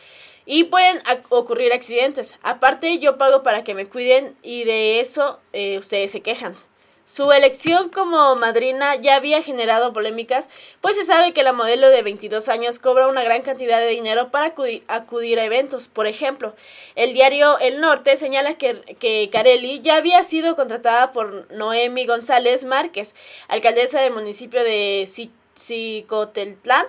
y 0.46 0.64
pueden 0.64 1.02
ocurrir 1.28 1.74
accidentes. 1.74 2.36
Aparte 2.42 2.98
yo 2.98 3.18
pago 3.18 3.42
para 3.42 3.62
que 3.62 3.74
me 3.74 3.84
cuiden 3.84 4.34
y 4.42 4.64
de 4.64 5.00
eso 5.00 5.38
eh, 5.52 5.76
ustedes 5.76 6.12
se 6.12 6.22
quejan. 6.22 6.56
Su 7.06 7.30
elección 7.30 7.88
como 7.90 8.34
madrina 8.34 8.96
ya 8.96 9.14
había 9.14 9.40
generado 9.40 9.92
polémicas, 9.92 10.50
pues 10.80 10.96
se 10.96 11.04
sabe 11.04 11.32
que 11.32 11.44
la 11.44 11.52
modelo 11.52 11.88
de 11.88 12.02
22 12.02 12.48
años 12.48 12.80
cobra 12.80 13.06
una 13.06 13.22
gran 13.22 13.42
cantidad 13.42 13.78
de 13.78 13.90
dinero 13.90 14.32
para 14.32 14.46
acudir, 14.88 15.38
a 15.38 15.44
eventos. 15.44 15.86
Por 15.86 16.08
ejemplo, 16.08 16.56
el 16.96 17.14
diario 17.14 17.60
El 17.60 17.80
Norte 17.80 18.16
señala 18.16 18.58
que, 18.58 18.80
que 18.98 19.30
Carelli 19.30 19.80
ya 19.82 19.94
había 19.94 20.24
sido 20.24 20.56
contratada 20.56 21.12
por 21.12 21.48
Noemi 21.52 22.06
González 22.06 22.64
Márquez, 22.64 23.14
alcaldesa 23.46 24.00
del 24.00 24.12
municipio 24.12 24.64
de 24.64 25.08
Cicoteltlán, 25.56 26.86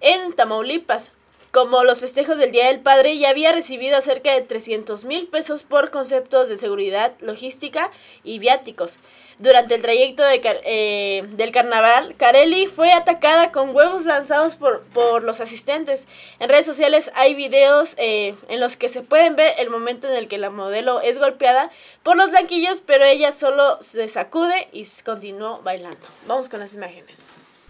en 0.00 0.32
Tamaulipas, 0.34 1.10
como 1.52 1.84
los 1.84 2.00
festejos 2.00 2.38
del 2.38 2.52
Día 2.52 2.66
del 2.66 2.80
Padre, 2.80 3.18
ya 3.18 3.30
había 3.30 3.52
recibido 3.52 4.00
cerca 4.00 4.32
de 4.32 4.42
300 4.42 5.04
mil 5.04 5.26
pesos 5.28 5.62
por 5.62 5.90
conceptos 5.90 6.48
de 6.48 6.58
seguridad, 6.58 7.14
logística 7.20 7.90
y 8.24 8.38
viáticos. 8.38 8.98
Durante 9.38 9.74
el 9.74 9.82
trayecto 9.82 10.22
eh, 10.32 11.24
del 11.28 11.52
carnaval, 11.52 12.14
Carelli 12.16 12.66
fue 12.66 12.92
atacada 12.92 13.52
con 13.52 13.76
huevos 13.76 14.06
lanzados 14.06 14.56
por, 14.56 14.82
por 14.84 15.24
los 15.24 15.42
asistentes. 15.42 16.08
En 16.38 16.48
redes 16.48 16.64
sociales 16.64 17.12
hay 17.14 17.34
videos 17.34 17.94
eh, 17.98 18.34
en 18.48 18.60
los 18.60 18.78
que 18.78 18.88
se 18.88 19.02
pueden 19.02 19.36
ver 19.36 19.52
el 19.58 19.68
momento 19.68 20.08
en 20.08 20.14
el 20.14 20.26
que 20.26 20.38
la 20.38 20.48
modelo 20.48 21.02
es 21.02 21.18
golpeada 21.18 21.70
por 22.02 22.16
los 22.16 22.30
blanquillos, 22.30 22.80
pero 22.80 23.04
ella 23.04 23.30
solo 23.30 23.76
se 23.82 24.08
sacude 24.08 24.68
y 24.72 24.86
continuó 25.04 25.60
bailando. 25.62 26.06
Vamos 26.26 26.48
con 26.48 26.60
las 26.60 26.74
imágenes. 26.74 27.26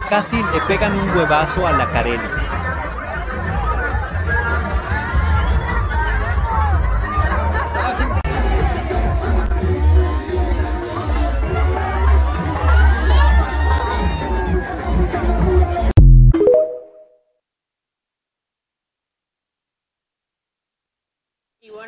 Casi 0.09 0.37
le 0.37 0.61
pegan 0.69 0.97
un 0.97 1.17
huevazo 1.17 1.67
a 1.67 1.73
la 1.73 1.91
Carelli. 1.91 2.76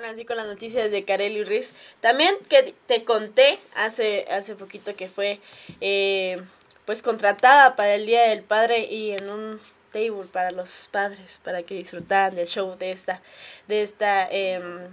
Así 0.05 0.25
con 0.25 0.37
las 0.37 0.47
noticias 0.47 0.91
de 0.91 1.05
Kareli 1.05 1.45
Ruiz. 1.45 1.75
También 2.01 2.35
que 2.49 2.75
te 2.87 3.05
conté 3.05 3.59
hace, 3.75 4.27
hace 4.31 4.55
poquito 4.55 4.95
que 4.95 5.09
fue, 5.09 5.41
eh, 5.81 6.41
pues 6.85 7.03
contratada 7.03 7.77
para 7.77 7.95
el 7.95 8.07
Día 8.07 8.29
del 8.29 8.43
Padre 8.43 8.87
y 8.91 9.13
en 9.13 9.29
un 9.29 9.61
table 9.93 10.25
para 10.31 10.51
los 10.51 10.89
padres, 10.91 11.41
para 11.43 11.63
que 11.63 11.75
disfrutaran 11.75 12.35
del 12.35 12.47
show 12.47 12.77
de 12.79 12.93
esta, 12.93 13.23
de 13.67 13.83
esta, 13.83 14.29
em, 14.31 14.89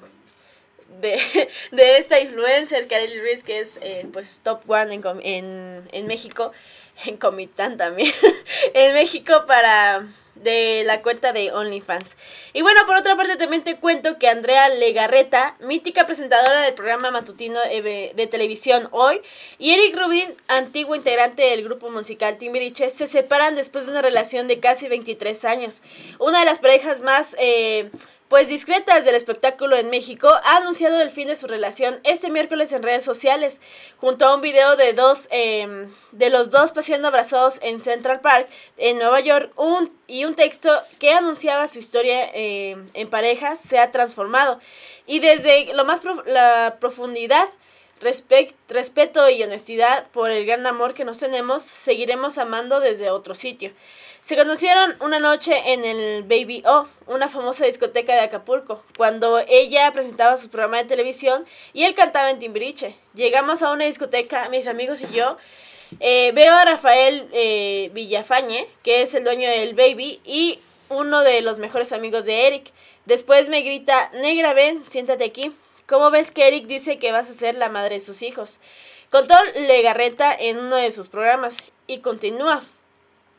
de, 1.02 1.20
de, 1.72 1.98
esta 1.98 2.20
influencer, 2.20 2.88
Kareli 2.88 3.20
Ruiz, 3.20 3.44
que 3.44 3.60
es 3.60 3.80
eh, 3.82 4.08
pues 4.12 4.42
top 4.44 4.70
one 4.70 4.94
en, 4.94 5.04
en, 5.24 5.84
en 5.92 6.08
México, 6.08 6.52
en 7.06 7.18
Comitán 7.18 7.78
también, 7.78 8.14
en 8.74 8.94
México 8.94 9.46
para 9.46 10.08
de 10.36 10.84
la 10.86 11.02
cuenta 11.02 11.34
de 11.34 11.52
OnlyFans. 11.52 12.18
Y 12.54 12.62
bueno, 12.62 12.82
por 12.86 12.96
otra 12.96 13.16
parte 13.16 13.36
también 13.36 13.64
te 13.64 13.78
cuento 13.78 14.18
que 14.18 14.28
Andrea 14.28 14.70
Legarreta, 14.70 15.56
mítica 15.60 16.06
presentadora 16.06 16.62
del 16.62 16.74
programa 16.74 17.12
matutino 17.12 17.60
de 17.62 18.28
televisión 18.30 18.88
Hoy, 18.92 19.22
y 19.58 19.72
Eric 19.72 19.98
Rubin, 19.98 20.36
antiguo 20.48 20.96
integrante 20.96 21.44
del 21.44 21.64
grupo 21.64 21.90
musical 21.90 22.38
Timbiriche, 22.38 22.90
se 22.90 23.08
separan 23.08 23.56
después 23.56 23.86
de 23.86 23.92
una 23.92 24.02
relación 24.02 24.48
de 24.48 24.60
casi 24.60 24.88
23 24.88 25.46
años. 25.46 25.82
Una 26.20 26.40
de 26.40 26.46
las 26.46 26.60
parejas 26.60 27.00
más... 27.00 27.36
Eh, 27.40 27.90
pues 28.28 28.48
discretas 28.48 29.06
del 29.06 29.16
espectáculo 29.16 29.78
en 29.78 29.90
México, 29.90 30.28
ha 30.28 30.58
anunciado 30.58 31.00
el 31.02 31.10
fin 31.10 31.28
de 31.28 31.36
su 31.36 31.48
relación 31.48 32.00
este 32.04 32.32
miércoles 32.32 32.74
en 32.74 32.82
redes 32.82 33.04
sociales, 33.04 33.62
junto 33.98 34.26
a 34.26 34.36
un 34.36 34.42
video 34.42 34.76
de 34.76 34.94
dos 34.94 35.28
em, 35.32 35.92
de 36.12 36.30
los 36.30 36.50
dos 36.50 36.72
paseando 36.72 37.08
abrazados 37.08 37.60
en 37.62 37.82
Central 37.82 38.22
Park 38.22 38.48
en 38.78 38.98
Nueva 38.98 39.20
York, 39.20 39.52
un 39.58 39.92
y 40.08 40.26
un 40.26 40.36
texto 40.36 40.70
que 41.00 41.12
anunciaba 41.14 41.68
su 41.68 41.80
historia 41.80 42.30
em, 42.34 42.88
en 42.94 43.10
parejas 43.10 43.60
se 43.60 43.80
ha 43.80 43.92
transformado. 43.92 44.60
Y 45.06 45.20
desde 45.20 45.74
lo 45.74 45.86
más 45.86 46.02
la 46.26 46.78
profundidad 46.80 47.48
respeto 48.70 49.30
y 49.30 49.44
honestidad 49.44 50.08
por 50.12 50.32
el 50.32 50.46
gran 50.46 50.66
amor 50.68 50.94
que 50.94 51.06
nos 51.06 51.20
tenemos, 51.20 51.64
seguiremos 51.64 52.38
amando 52.38 52.80
desde 52.80 53.10
otro 53.10 53.36
sitio. 53.36 53.72
Se 54.22 54.36
conocieron 54.36 54.96
una 55.02 55.20
noche 55.20 55.54
en 55.74 55.86
el 55.86 56.24
Baby 56.24 56.64
O, 56.66 56.88
una 57.06 57.30
famosa 57.30 57.66
discoteca 57.66 58.14
de 58.14 58.22
Acapulco, 58.22 58.84
cuando 58.98 59.40
ella 59.48 59.92
presentaba 59.92 60.36
su 60.36 60.50
programa 60.50 60.78
de 60.78 60.86
televisión 60.86 61.46
y 61.74 61.84
él 61.84 61.94
cantaba 61.94 62.32
en 62.32 62.40
Timbiriche. 62.40 62.96
Llegamos 63.14 63.62
a 63.62 63.72
una 63.72 63.86
discoteca, 63.86 64.50
mis 64.50 64.68
amigos 64.68 65.02
y 65.02 65.14
yo. 65.14 65.38
Eh, 66.00 66.32
veo 66.34 66.54
a 66.54 66.66
Rafael 66.66 67.30
eh, 67.34 67.92
Villafañe, 67.94 68.68
que 68.82 69.04
es 69.04 69.14
el 69.14 69.24
dueño 69.24 69.48
del 69.48 69.76
Baby 69.76 70.20
y 70.26 70.60
uno 70.90 71.22
de 71.22 71.42
los 71.42 71.60
mejores 71.60 71.94
amigos 71.94 72.26
de 72.26 72.48
Eric. 72.48 72.72
Después 73.06 73.50
me 73.50 73.62
grita, 73.62 74.10
negra, 74.14 74.54
ven, 74.54 74.84
siéntate 74.84 75.24
aquí. 75.24 75.56
¿Cómo 75.88 76.10
ves 76.10 76.32
que 76.32 76.48
Eric 76.48 76.66
dice 76.66 76.98
que 76.98 77.12
vas 77.12 77.30
a 77.30 77.34
ser 77.34 77.54
la 77.56 77.70
madre 77.70 77.96
de 77.96 78.02
sus 78.02 78.24
hijos? 78.24 78.60
Contó 79.12 79.36
Legarreta 79.68 80.34
en 80.34 80.58
uno 80.58 80.78
de 80.78 80.90
sus 80.90 81.10
programas 81.10 81.58
y 81.86 82.00
continúa. 82.00 82.64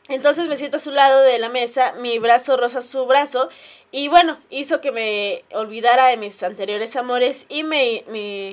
Entonces 0.07 0.47
me 0.47 0.55
siento 0.55 0.77
a 0.77 0.79
su 0.79 0.91
lado 0.91 1.19
de 1.23 1.37
la 1.39 1.49
mesa, 1.49 1.93
mi 1.99 2.17
brazo 2.19 2.55
roza 2.55 2.79
su 2.79 3.05
brazo 3.05 3.49
y 3.91 4.07
bueno, 4.07 4.39
hizo 4.49 4.79
que 4.79 4.93
me 4.93 5.43
olvidara 5.51 6.07
de 6.07 6.15
mis 6.15 6.41
anteriores 6.43 6.95
amores 6.95 7.45
y, 7.49 7.63
me, 7.63 8.05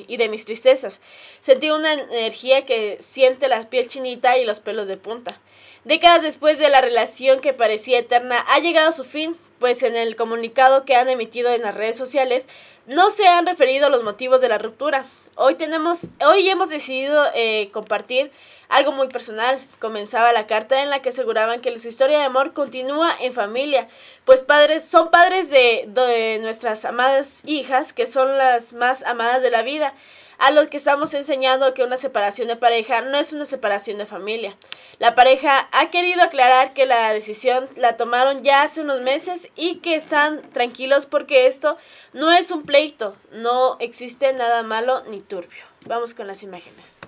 y 0.09 0.17
de 0.17 0.29
mis 0.29 0.45
tristezas. 0.45 1.01
Sentí 1.39 1.71
una 1.71 1.93
energía 1.93 2.65
que 2.65 2.97
siente 2.99 3.47
la 3.47 3.63
piel 3.71 3.87
chinita 3.87 4.37
y 4.37 4.45
los 4.45 4.59
pelos 4.59 4.89
de 4.89 4.97
punta. 4.97 5.41
Décadas 5.85 6.23
después 6.23 6.59
de 6.59 6.71
la 6.71 6.81
relación 6.81 7.41
que 7.41 7.53
parecía 7.53 7.99
eterna, 7.99 8.45
ha 8.49 8.59
llegado 8.59 8.89
a 8.89 8.93
su 8.93 9.05
fin, 9.05 9.37
pues 9.65 9.83
en 9.83 9.97
el 9.97 10.15
comunicado 10.15 10.85
que 10.85 10.95
han 10.95 11.09
emitido 11.09 11.51
en 11.51 11.63
las 11.63 11.75
redes 11.75 11.97
sociales 11.97 12.49
no 12.85 13.09
se 13.09 13.27
han 13.27 13.47
referido 13.47 13.87
a 13.87 13.89
los 13.89 14.03
motivos 14.03 14.43
de 14.43 14.51
la 14.51 14.59
ruptura. 14.59 15.07
Hoy 15.37 15.55
tenemos, 15.55 16.09
hoy 16.23 16.47
hemos 16.51 16.69
decidido 16.69 17.25
eh, 17.35 17.71
compartir 17.73 18.31
algo 18.69 18.93
muy 18.93 19.09
personal. 19.09 19.59
Comenzaba 19.79 20.33
la 20.33 20.47
carta 20.47 20.83
en 20.83 20.91
la 20.91 21.01
que 21.01 21.09
aseguraban 21.09 21.63
que 21.63 21.79
su 21.79 21.89
historia 21.89 22.19
de 22.19 22.25
amor 22.25 22.53
continúa 22.53 23.11
en 23.23 23.33
familia, 23.33 23.89
pues 24.27 24.43
padres 24.43 24.85
son 24.85 25.11
padres 25.11 25.49
de, 25.49 25.87
de 25.89 26.41
nuestras 26.43 26.85
amadas 26.85 27.41
hijas, 27.47 27.95
que 27.95 28.07
son 28.07 28.37
las 28.37 28.75
más 28.75 29.03
amadas 29.05 29.41
de 29.41 29.51
la 29.51 29.63
vida 29.63 29.95
a 30.39 30.51
los 30.51 30.69
que 30.69 30.77
estamos 30.77 31.15
enseñando 31.15 31.75
que 31.75 31.85
una 31.85 31.97
separación 31.97 32.49
de 32.49 32.57
pareja 32.57 33.01
no 33.01 33.19
es 33.19 33.33
una 33.33 33.45
separación 33.45 33.99
de 33.99 34.07
familia. 34.07 34.57
La 34.99 35.15
pareja 35.15 35.69
ha 35.73 35.91
querido 35.91 36.23
aclarar 36.23 36.73
que 36.73 36.87
la 36.87 37.13
decisión 37.13 37.69
la 37.77 37.97
tomaron 37.97 38.43
ya 38.43 38.63
hace 38.63 38.81
unos 38.81 39.01
meses 39.01 39.51
y 39.57 39.77
que 39.77 39.95
están 39.95 40.43
tranquilos 40.53 41.07
porque 41.07 41.47
esto 41.47 41.77
no 42.13 42.33
es 42.33 42.51
un 42.51 42.63
pleito, 42.63 43.17
no 43.33 43.77
existe 43.81 44.33
nada 44.33 44.63
malo 44.63 45.03
ni 45.09 45.21
turbio. 45.21 45.65
Vamos 45.87 46.15
con 46.15 46.27
las 46.27 46.43
imágenes. 46.43 46.99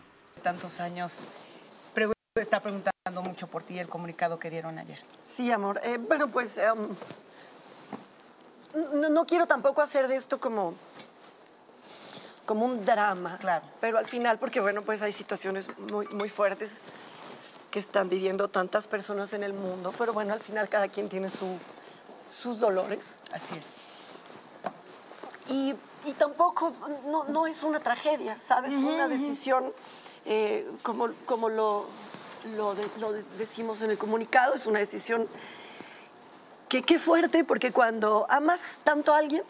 Tantos 0.42 0.80
años 0.80 1.20
está 2.40 2.60
preguntando 2.60 3.22
mucho 3.22 3.46
por 3.46 3.62
ti 3.62 3.78
el 3.78 3.88
comunicado 3.88 4.38
que 4.38 4.50
dieron 4.50 4.78
ayer. 4.78 4.98
Sí, 5.26 5.50
amor. 5.50 5.80
Eh, 5.82 5.98
bueno, 5.98 6.28
pues 6.28 6.56
em, 6.58 6.88
no, 8.92 9.08
no, 9.08 9.26
quiero 9.26 9.46
tampoco 9.46 9.80
hacer 9.80 10.08
de 10.08 10.16
esto 10.16 10.38
como 10.38 10.74
como 12.46 12.64
un 12.64 12.84
drama. 12.84 13.36
Claro. 13.38 13.64
Pero 13.80 13.98
al 13.98 14.06
final, 14.06 14.38
porque 14.38 14.60
bueno, 14.60 14.82
pues 14.82 15.02
hay 15.02 15.12
situaciones 15.12 15.70
muy, 15.90 16.06
muy 16.08 16.28
fuertes 16.28 16.70
que 17.70 17.78
están 17.78 18.08
viviendo 18.08 18.48
tantas 18.48 18.86
personas 18.88 19.32
en 19.34 19.42
el 19.42 19.52
mundo, 19.52 19.92
pero 19.98 20.14
bueno, 20.14 20.32
al 20.32 20.40
final 20.40 20.68
cada 20.68 20.88
quien 20.88 21.08
tiene 21.08 21.28
su, 21.28 21.58
sus 22.30 22.58
dolores. 22.58 23.18
Así 23.32 23.54
es. 23.58 23.76
Y, 25.48 25.74
y 26.06 26.12
tampoco, 26.14 26.72
no, 27.06 27.24
no, 27.24 27.46
es 27.46 27.62
una 27.62 27.80
tragedia, 27.80 28.40
¿sabes? 28.40 28.74
Fue 28.74 28.84
una 28.84 29.08
decisión, 29.08 29.72
eh, 30.24 30.68
como, 30.82 31.10
como 31.24 31.48
lo, 31.48 31.86
lo, 32.56 32.74
lo, 32.98 33.12
decimos 33.38 33.82
en 33.82 33.90
el 33.90 33.98
comunicado, 33.98 34.54
es 34.54 34.66
una 34.66 34.78
decisión 34.78 35.28
que 36.68 36.82
qué 36.82 36.98
fuerte, 36.98 37.44
porque 37.44 37.72
cuando 37.72 38.26
amas 38.28 38.60
tanto 38.82 39.12
a 39.14 39.18
alguien, 39.18 39.42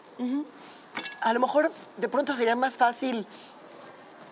a 1.21 1.33
lo 1.33 1.39
mejor 1.39 1.71
de 1.97 2.07
pronto 2.07 2.35
sería 2.35 2.55
más 2.55 2.77
fácil 2.77 3.27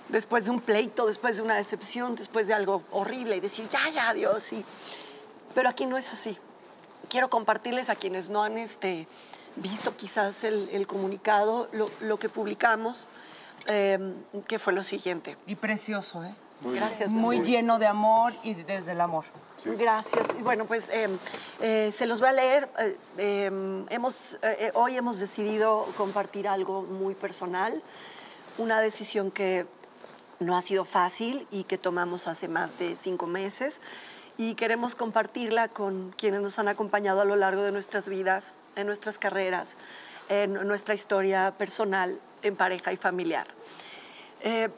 después 0.09 0.45
de 0.45 0.51
un 0.51 0.61
pleito, 0.61 1.05
después 1.05 1.37
de 1.37 1.43
una 1.43 1.55
decepción, 1.55 2.15
después 2.15 2.47
de 2.47 2.53
algo 2.53 2.83
horrible 2.91 3.35
y 3.37 3.39
decir, 3.39 3.67
ya, 3.69 3.89
ya, 3.89 4.13
Dios, 4.13 4.51
Pero 5.53 5.69
aquí 5.69 5.85
no 5.85 5.97
es 5.97 6.11
así. 6.11 6.37
Quiero 7.09 7.29
compartirles 7.29 7.89
a 7.89 7.95
quienes 7.95 8.29
no 8.29 8.43
han 8.43 8.57
este, 8.57 9.07
visto 9.55 9.95
quizás 9.95 10.43
el, 10.43 10.85
comunicado, 10.87 11.69
lo, 12.01 12.17
que 12.17 12.29
publicamos, 12.29 13.07
em, 13.67 14.13
que 14.47 14.59
fue 14.59 14.73
lo 14.73 14.83
siguiente. 14.83 15.37
Y 15.47 15.55
precioso, 15.55 16.23
¿eh? 16.23 16.35
Gracias. 16.61 17.11
Muy 17.11 17.41
lleno 17.41 17.79
de 17.79 17.85
amor 17.85 18.33
y 18.43 18.53
desde 18.53 18.93
el 18.93 19.01
amor. 19.01 19.25
Gracias. 19.65 20.27
Y 20.37 20.43
bueno, 20.43 20.65
pues 20.65 20.89
em, 20.89 21.17
eh, 21.59 21.89
se 21.91 22.05
los 22.05 22.19
voy 22.19 22.29
a 22.29 22.33
leer. 22.33 22.69
Eh, 22.77 23.45
em, 23.45 23.85
hemos, 23.89 24.37
eh, 24.43 24.71
hoy 24.75 24.95
hemos 24.95 25.17
decidido 25.17 25.87
compartir 25.97 26.47
algo 26.47 26.83
muy 26.83 27.15
personal, 27.15 27.81
una 28.59 28.79
decisión 28.79 29.31
que 29.31 29.65
no 30.39 30.55
ha 30.55 30.61
sido 30.61 30.85
fácil 30.85 31.47
y 31.49 31.63
que 31.63 31.79
tomamos 31.79 32.27
hace 32.27 32.47
más 32.47 32.77
de 32.77 32.95
cinco 32.95 33.25
meses 33.25 33.81
y 34.37 34.53
queremos 34.53 34.93
compartirla 34.93 35.69
con 35.69 36.13
quienes 36.15 36.41
nos 36.41 36.59
han 36.59 36.67
acompañado 36.67 37.21
a 37.21 37.25
lo 37.25 37.35
largo 37.35 37.63
de 37.63 37.71
nuestras 37.71 38.07
vidas, 38.07 38.53
en 38.75 38.85
nuestras 38.85 39.17
carreras, 39.17 39.77
en 40.29 40.53
nuestra 40.67 40.93
historia 40.93 41.55
personal, 41.57 42.19
en 42.43 42.55
pareja 42.55 42.93
y 42.93 42.97
familiar. 42.97 43.47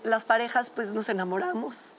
las 0.04 0.23
parejas 0.23 0.69
pues 0.69 0.93
nos 0.93 1.10
enamoramos, 1.10 1.93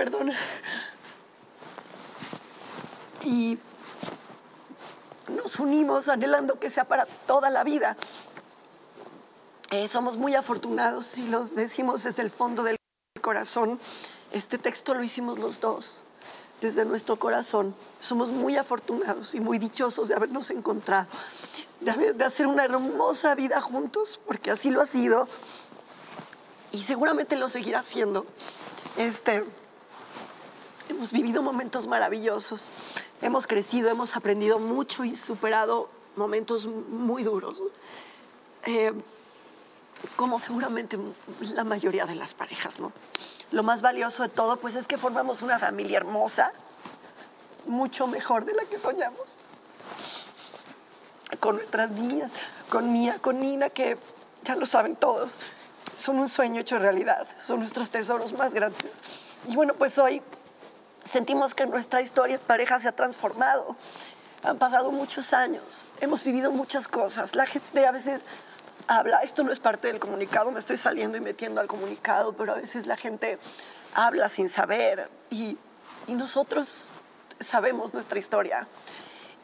perdona. 0.00 0.34
Y 3.22 3.58
nos 5.28 5.60
unimos 5.60 6.08
anhelando 6.08 6.58
que 6.58 6.70
sea 6.70 6.84
para 6.84 7.04
toda 7.04 7.50
la 7.50 7.64
vida. 7.64 7.98
Eh, 9.68 9.88
somos 9.88 10.16
muy 10.16 10.34
afortunados 10.34 11.18
y 11.18 11.26
lo 11.26 11.44
decimos 11.44 12.04
desde 12.04 12.22
el 12.22 12.30
fondo 12.30 12.62
del 12.62 12.78
corazón. 13.20 13.78
Este 14.32 14.56
texto 14.56 14.94
lo 14.94 15.02
hicimos 15.02 15.38
los 15.38 15.60
dos, 15.60 16.04
desde 16.62 16.86
nuestro 16.86 17.16
corazón. 17.16 17.74
Somos 18.00 18.30
muy 18.30 18.56
afortunados 18.56 19.34
y 19.34 19.40
muy 19.40 19.58
dichosos 19.58 20.08
de 20.08 20.14
habernos 20.14 20.48
encontrado, 20.48 21.08
de, 21.80 22.14
de 22.14 22.24
hacer 22.24 22.46
una 22.46 22.64
hermosa 22.64 23.34
vida 23.34 23.60
juntos, 23.60 24.18
porque 24.26 24.50
así 24.50 24.70
lo 24.70 24.80
ha 24.80 24.86
sido 24.86 25.28
y 26.72 26.84
seguramente 26.84 27.36
lo 27.36 27.50
seguirá 27.50 27.80
haciendo. 27.80 28.24
Este, 28.96 29.44
Hemos 30.90 31.12
vivido 31.12 31.40
momentos 31.40 31.86
maravillosos, 31.86 32.72
hemos 33.22 33.46
crecido, 33.46 33.88
hemos 33.90 34.16
aprendido 34.16 34.58
mucho 34.58 35.04
y 35.04 35.14
superado 35.14 35.88
momentos 36.16 36.66
muy 36.66 37.22
duros. 37.22 37.62
Eh, 38.64 38.92
como 40.16 40.40
seguramente 40.40 40.98
la 41.54 41.62
mayoría 41.62 42.06
de 42.06 42.16
las 42.16 42.34
parejas, 42.34 42.80
¿no? 42.80 42.92
Lo 43.52 43.62
más 43.62 43.82
valioso 43.82 44.24
de 44.24 44.30
todo, 44.30 44.56
pues 44.56 44.74
es 44.74 44.88
que 44.88 44.98
formamos 44.98 45.42
una 45.42 45.60
familia 45.60 45.98
hermosa, 45.98 46.50
mucho 47.66 48.08
mejor 48.08 48.44
de 48.44 48.54
la 48.54 48.64
que 48.64 48.76
soñamos. 48.76 49.42
Con 51.38 51.54
nuestras 51.54 51.92
niñas, 51.92 52.32
con 52.68 52.90
Mía, 52.90 53.20
con 53.22 53.38
Nina, 53.38 53.70
que 53.70 53.96
ya 54.42 54.56
lo 54.56 54.66
saben 54.66 54.96
todos, 54.96 55.38
son 55.96 56.18
un 56.18 56.28
sueño 56.28 56.62
hecho 56.62 56.80
realidad, 56.80 57.28
son 57.40 57.60
nuestros 57.60 57.90
tesoros 57.90 58.32
más 58.32 58.52
grandes. 58.52 58.90
Y 59.46 59.54
bueno, 59.54 59.74
pues 59.74 59.96
hoy 59.96 60.20
sentimos 61.10 61.54
que 61.54 61.66
nuestra 61.66 62.00
historia 62.00 62.38
de 62.38 62.44
pareja 62.44 62.78
se 62.78 62.88
ha 62.88 62.92
transformado. 62.92 63.76
Han 64.42 64.58
pasado 64.58 64.90
muchos 64.90 65.32
años, 65.34 65.88
hemos 66.00 66.24
vivido 66.24 66.50
muchas 66.50 66.88
cosas. 66.88 67.34
La 67.34 67.46
gente 67.46 67.86
a 67.86 67.92
veces 67.92 68.22
habla, 68.86 69.18
esto 69.22 69.42
no 69.42 69.52
es 69.52 69.60
parte 69.60 69.88
del 69.88 69.98
comunicado, 69.98 70.50
me 70.50 70.58
estoy 70.58 70.76
saliendo 70.76 71.16
y 71.16 71.20
metiendo 71.20 71.60
al 71.60 71.66
comunicado, 71.66 72.32
pero 72.32 72.52
a 72.52 72.56
veces 72.56 72.86
la 72.86 72.96
gente 72.96 73.38
habla 73.94 74.28
sin 74.28 74.48
saber 74.48 75.10
y, 75.28 75.58
y 76.06 76.14
nosotros 76.14 76.92
sabemos 77.38 77.92
nuestra 77.92 78.18
historia. 78.18 78.66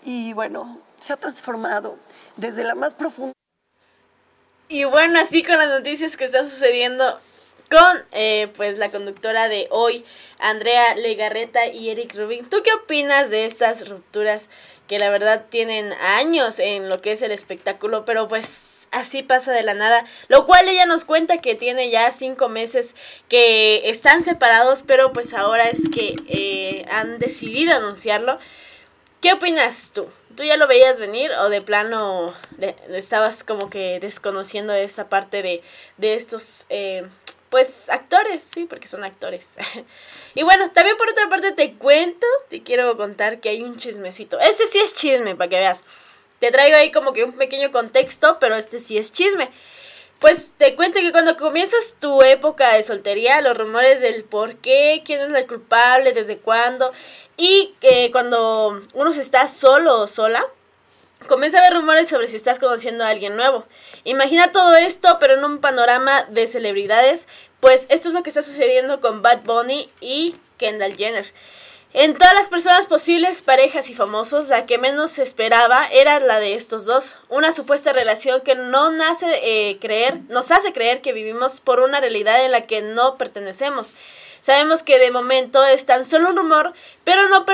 Y 0.02 0.32
bueno, 0.32 0.80
se 1.00 1.12
ha 1.12 1.16
transformado 1.16 1.98
desde 2.36 2.64
la 2.64 2.74
más 2.74 2.94
profunda. 2.94 3.32
Y 4.68 4.84
bueno, 4.84 5.20
así 5.20 5.42
con 5.42 5.58
las 5.58 5.68
noticias 5.68 6.16
que 6.16 6.24
están 6.24 6.48
sucediendo 6.48 7.20
con 7.70 8.06
eh, 8.12 8.48
pues 8.56 8.78
la 8.78 8.90
conductora 8.90 9.48
de 9.48 9.66
hoy, 9.70 10.04
Andrea 10.38 10.94
Legarreta 10.94 11.66
y 11.66 11.90
Eric 11.90 12.14
Rubin. 12.14 12.48
¿Tú 12.48 12.62
qué 12.62 12.72
opinas 12.72 13.30
de 13.30 13.44
estas 13.44 13.88
rupturas 13.88 14.48
que 14.86 15.00
la 15.00 15.10
verdad 15.10 15.46
tienen 15.50 15.92
años 15.94 16.60
en 16.60 16.88
lo 16.88 17.00
que 17.00 17.12
es 17.12 17.22
el 17.22 17.32
espectáculo, 17.32 18.04
pero 18.04 18.28
pues 18.28 18.86
así 18.92 19.22
pasa 19.22 19.52
de 19.52 19.64
la 19.64 19.74
nada? 19.74 20.04
Lo 20.28 20.46
cual 20.46 20.68
ella 20.68 20.86
nos 20.86 21.04
cuenta 21.04 21.40
que 21.40 21.56
tiene 21.56 21.90
ya 21.90 22.12
cinco 22.12 22.48
meses 22.48 22.94
que 23.28 23.90
están 23.90 24.22
separados, 24.22 24.84
pero 24.84 25.12
pues 25.12 25.34
ahora 25.34 25.64
es 25.64 25.88
que 25.88 26.14
eh, 26.28 26.84
han 26.90 27.18
decidido 27.18 27.74
anunciarlo. 27.74 28.38
¿Qué 29.20 29.32
opinas 29.32 29.90
tú? 29.92 30.06
¿Tú 30.36 30.44
ya 30.44 30.56
lo 30.58 30.68
veías 30.68 31.00
venir 31.00 31.32
o 31.32 31.48
de 31.48 31.62
plano 31.62 32.34
estabas 32.90 33.42
como 33.42 33.70
que 33.70 33.98
desconociendo 33.98 34.74
esa 34.74 35.08
parte 35.08 35.42
de, 35.42 35.62
de 35.96 36.14
estos 36.14 36.66
eh, 36.68 37.08
pues 37.50 37.90
actores, 37.90 38.42
sí, 38.42 38.64
porque 38.64 38.88
son 38.88 39.04
actores. 39.04 39.56
y 40.34 40.42
bueno, 40.42 40.70
también 40.70 40.96
por 40.96 41.08
otra 41.08 41.28
parte 41.28 41.52
te 41.52 41.74
cuento, 41.74 42.26
te 42.48 42.62
quiero 42.62 42.96
contar 42.96 43.40
que 43.40 43.50
hay 43.50 43.62
un 43.62 43.76
chismecito. 43.76 44.38
Este 44.40 44.66
sí 44.66 44.78
es 44.78 44.94
chisme, 44.94 45.34
para 45.34 45.50
que 45.50 45.58
veas. 45.58 45.84
Te 46.38 46.50
traigo 46.50 46.76
ahí 46.76 46.92
como 46.92 47.12
que 47.12 47.24
un 47.24 47.32
pequeño 47.32 47.70
contexto, 47.70 48.38
pero 48.40 48.56
este 48.56 48.78
sí 48.78 48.98
es 48.98 49.12
chisme. 49.12 49.50
Pues 50.20 50.54
te 50.56 50.74
cuento 50.74 51.00
que 51.00 51.12
cuando 51.12 51.36
comienzas 51.36 51.96
tu 52.00 52.22
época 52.22 52.72
de 52.74 52.82
soltería, 52.82 53.42
los 53.42 53.56
rumores 53.56 54.00
del 54.00 54.24
por 54.24 54.56
qué, 54.56 55.02
quién 55.04 55.20
es 55.20 55.32
el 55.32 55.46
culpable, 55.46 56.12
desde 56.12 56.38
cuándo, 56.38 56.92
y 57.36 57.74
eh, 57.82 58.10
cuando 58.12 58.80
uno 58.94 59.12
se 59.12 59.20
está 59.20 59.46
solo 59.46 60.00
o 60.00 60.06
sola, 60.06 60.46
comienza 61.28 61.58
a 61.58 61.60
haber 61.62 61.78
rumores 61.78 62.08
sobre 62.08 62.28
si 62.28 62.36
estás 62.36 62.58
conociendo 62.58 63.04
a 63.04 63.08
alguien 63.08 63.36
nuevo. 63.36 63.66
Imagina 64.04 64.52
todo 64.52 64.76
esto, 64.76 65.18
pero 65.18 65.34
en 65.34 65.44
un 65.44 65.58
panorama 65.58 66.24
de 66.24 66.46
celebridades, 66.46 67.28
pues 67.60 67.86
esto 67.90 68.08
es 68.08 68.14
lo 68.14 68.22
que 68.22 68.30
está 68.30 68.42
sucediendo 68.42 69.00
con 69.00 69.22
Bad 69.22 69.42
Bunny 69.44 69.90
y 70.00 70.36
Kendall 70.58 70.96
Jenner. 70.96 71.26
En 71.92 72.12
todas 72.12 72.34
las 72.34 72.50
personas 72.50 72.86
posibles, 72.86 73.40
parejas 73.40 73.88
y 73.88 73.94
famosos, 73.94 74.48
la 74.48 74.66
que 74.66 74.76
menos 74.76 75.12
se 75.12 75.22
esperaba 75.22 75.86
era 75.90 76.20
la 76.20 76.38
de 76.38 76.54
estos 76.54 76.84
dos. 76.84 77.16
Una 77.30 77.52
supuesta 77.52 77.94
relación 77.94 78.42
que 78.42 78.54
no 78.54 78.90
nace 78.90 79.26
eh, 79.42 79.78
creer, 79.80 80.20
nos 80.28 80.50
hace 80.50 80.74
creer 80.74 81.00
que 81.00 81.14
vivimos 81.14 81.60
por 81.60 81.80
una 81.80 82.00
realidad 82.00 82.44
en 82.44 82.52
la 82.52 82.66
que 82.66 82.82
no 82.82 83.16
pertenecemos. 83.16 83.94
Sabemos 84.46 84.84
que 84.84 85.00
de 85.00 85.10
momento 85.10 85.64
es 85.64 85.86
tan 85.86 86.04
solo 86.04 86.30
un 86.30 86.36
rumor, 86.36 86.72
pero 87.02 87.28
no 87.28 87.44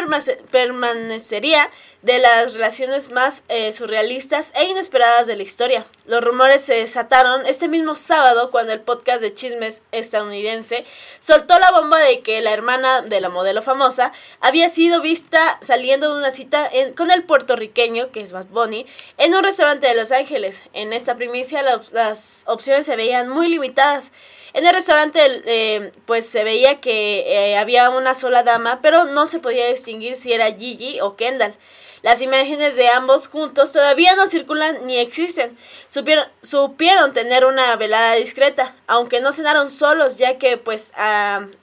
permanecería 0.50 1.70
de 2.02 2.18
las 2.18 2.52
relaciones 2.52 3.10
más 3.10 3.44
eh, 3.48 3.72
surrealistas 3.72 4.52
e 4.56 4.64
inesperadas 4.64 5.26
de 5.26 5.36
la 5.36 5.42
historia. 5.42 5.86
Los 6.04 6.22
rumores 6.22 6.60
se 6.60 6.74
desataron 6.74 7.46
este 7.46 7.66
mismo 7.66 7.94
sábado 7.94 8.50
cuando 8.50 8.74
el 8.74 8.80
podcast 8.80 9.22
de 9.22 9.32
chismes 9.32 9.82
estadounidense 9.92 10.84
soltó 11.18 11.58
la 11.58 11.70
bomba 11.70 11.98
de 11.98 12.20
que 12.20 12.42
la 12.42 12.52
hermana 12.52 13.00
de 13.00 13.22
la 13.22 13.30
modelo 13.30 13.62
famosa 13.62 14.12
había 14.40 14.68
sido 14.68 15.00
vista 15.00 15.58
saliendo 15.62 16.12
de 16.12 16.18
una 16.18 16.30
cita 16.30 16.68
con 16.94 17.10
el 17.10 17.22
puertorriqueño, 17.22 18.10
que 18.10 18.20
es 18.20 18.32
Bad 18.32 18.48
Bunny, 18.48 18.84
en 19.16 19.34
un 19.34 19.44
restaurante 19.44 19.86
de 19.86 19.94
Los 19.94 20.12
Ángeles. 20.12 20.64
En 20.74 20.92
esta 20.92 21.16
primicia 21.16 21.62
las 21.62 22.44
opciones 22.48 22.84
se 22.84 22.96
veían 22.96 23.30
muy 23.30 23.48
limitadas. 23.48 24.12
En 24.54 24.66
el 24.66 24.74
restaurante 24.74 25.20
eh, 25.46 25.92
pues 26.04 26.28
se 26.28 26.44
veía 26.44 26.80
que 26.82 27.24
eh, 27.26 27.56
había 27.56 27.88
una 27.88 28.12
sola 28.12 28.42
dama, 28.42 28.80
pero 28.82 29.06
no 29.06 29.24
se 29.24 29.38
podía 29.38 29.66
distinguir 29.68 30.16
si 30.16 30.34
era 30.34 30.52
Gigi 30.52 31.00
o 31.00 31.16
Kendall. 31.16 31.54
Las 32.02 32.20
imágenes 32.20 32.76
de 32.76 32.88
ambos 32.88 33.28
juntos 33.28 33.72
todavía 33.72 34.14
no 34.16 34.26
circulan 34.26 34.86
ni 34.86 34.98
existen. 34.98 35.56
Supieron, 35.86 36.26
supieron 36.42 37.14
tener 37.14 37.46
una 37.46 37.74
velada 37.76 38.14
discreta, 38.16 38.74
aunque 38.88 39.20
no 39.20 39.32
cenaron 39.32 39.70
solos, 39.70 40.18
ya 40.18 40.36
que 40.36 40.58
pues 40.58 40.92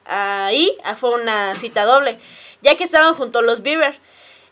ahí 0.06 0.76
fue 0.98 1.12
una 1.12 1.56
cita 1.56 1.84
doble, 1.84 2.18
ya 2.62 2.76
que 2.76 2.86
estaban 2.86 3.14
junto 3.14 3.40
a 3.40 3.42
los 3.44 3.62
Bieber. 3.62 4.00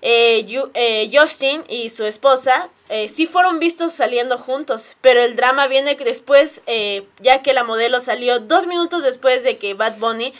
Eh, 0.01 0.45
eh, 0.75 1.09
Justin 1.11 1.63
y 1.67 1.89
su 1.89 2.05
esposa 2.05 2.69
eh, 2.89 3.09
sí 3.09 3.25
fueron 3.27 3.59
vistos 3.59 3.93
saliendo 3.93 4.37
juntos, 4.37 4.95
pero 5.01 5.21
el 5.21 5.35
drama 5.35 5.67
viene 5.67 5.95
después, 5.95 6.61
ya 7.19 7.41
que 7.41 7.53
la 7.53 7.63
modelo 7.63 7.99
salió 7.99 8.39
dos 8.39 8.67
minutos 8.67 9.03
después 9.03 9.43
de 9.43 9.57
que 9.57 9.73
Bad 9.73 9.97
Bunny 9.97 10.33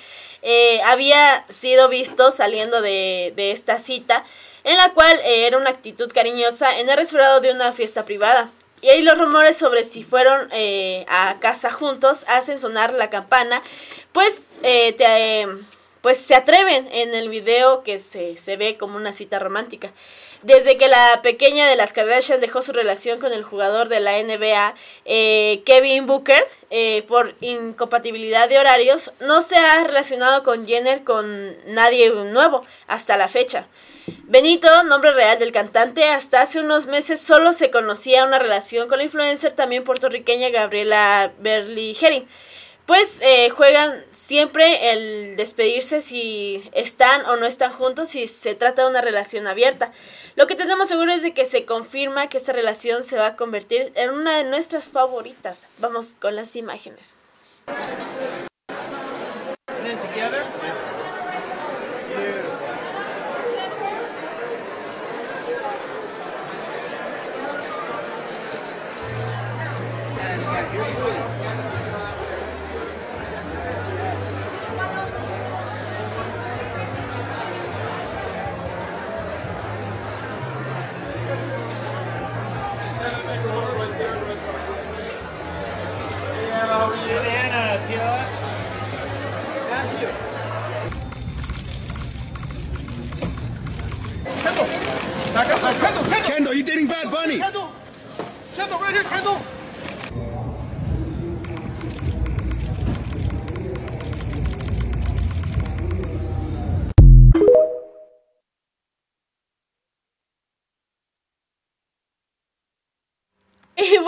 había 0.86 1.46
sido 1.50 1.90
visto 1.90 2.32
saliendo 2.32 2.82
de, 2.82 3.34
de 3.36 3.52
esta 3.52 3.80
cita 3.80 4.24
en 4.68 4.76
la 4.76 4.94
cual 4.94 5.18
eh, 5.24 5.48
era 5.48 5.58
una 5.58 5.70
actitud 5.70 6.12
cariñosa 6.12 6.80
en 6.80 6.90
el 6.90 6.98
restaurante 6.98 7.48
de 7.48 7.54
una 7.54 7.72
fiesta 7.72 8.04
privada. 8.04 8.52
Y 8.82 8.90
ahí 8.90 9.02
los 9.02 9.18
rumores 9.18 9.56
sobre 9.56 9.86
si 9.86 10.04
fueron 10.04 10.50
eh, 10.52 11.06
a 11.08 11.38
casa 11.40 11.72
juntos 11.72 12.26
hacen 12.28 12.60
sonar 12.60 12.92
la 12.92 13.10
campana, 13.10 13.64
pues, 14.12 14.50
eh, 14.64 15.48
pues 16.02 16.18
se 16.18 16.36
atreven 16.36 16.86
en 16.92 17.16
el 17.16 17.30
video 17.30 17.82
que 17.84 17.98
se, 18.00 18.38
se 18.38 18.58
ve 18.58 18.76
como 18.78 18.98
una 18.98 19.14
cita 19.14 19.40
romántica. 19.40 19.94
Desde 20.44 20.78
que 20.78 20.88
la 20.88 21.22
pequeña 21.24 21.68
de 21.68 21.76
las 21.76 21.94
Kardashian 21.94 22.40
dejó 22.40 22.62
su 22.62 22.72
relación 22.72 23.20
con 23.20 23.34
el 23.34 23.44
jugador 23.44 23.90
de 23.90 24.00
la 24.00 24.22
NBA, 24.22 24.76
Kevin 25.66 26.06
Booker, 26.06 26.48
por 27.08 27.36
incompatibilidad 27.42 28.48
de 28.48 28.60
horarios, 28.60 29.12
no 29.20 29.42
se 29.42 29.58
ha 29.58 29.84
relacionado 29.84 30.44
con 30.44 30.68
Jenner 30.68 31.04
con 31.04 31.58
nadie 31.74 32.12
nuevo 32.12 32.64
hasta 32.88 33.18
la 33.18 33.28
fecha. 33.28 33.68
Benito, 34.24 34.84
nombre 34.84 35.12
real 35.12 35.38
del 35.40 35.52
cantante, 35.52 36.06
hasta 36.06 36.42
hace 36.42 36.60
unos 36.62 36.86
meses 36.86 37.20
solo 37.20 37.52
se 37.52 37.72
conocía 37.72 38.24
una 38.24 38.40
relación 38.40 38.88
con 38.88 39.00
la 39.00 39.04
influencer 39.04 39.52
también 39.52 39.84
puertorriqueña 39.84 40.50
Gabriela 40.50 41.34
Berligeri. 41.40 42.26
Pues 42.88 43.20
eh, 43.22 43.50
juegan 43.50 44.02
siempre 44.12 44.94
el 44.94 45.36
despedirse 45.36 46.00
si 46.00 46.70
están 46.72 47.26
o 47.26 47.36
no 47.36 47.46
están 47.46 47.70
juntos, 47.70 48.08
si 48.08 48.28
se 48.28 48.56
trata 48.56 48.84
de 48.84 48.90
una 48.90 49.02
relación 49.02 49.46
abierta. 49.46 49.92
Lo 50.38 50.48
que 50.48 50.56
tenemos 50.56 50.88
seguro 50.88 51.12
es 51.12 51.22
de 51.22 51.34
que 51.34 51.44
se 51.44 51.66
confirma 51.66 52.30
que 52.30 52.38
esta 52.38 52.54
relación 52.54 53.04
se 53.04 53.18
va 53.18 53.28
a 53.28 53.36
convertir 53.36 53.92
en 53.96 54.12
una 54.12 54.38
de 54.38 54.46
nuestras 54.46 54.88
favoritas. 54.90 55.68
Vamos 55.80 56.16
con 56.18 56.38
las 56.38 56.56
imágenes. 56.56 57.18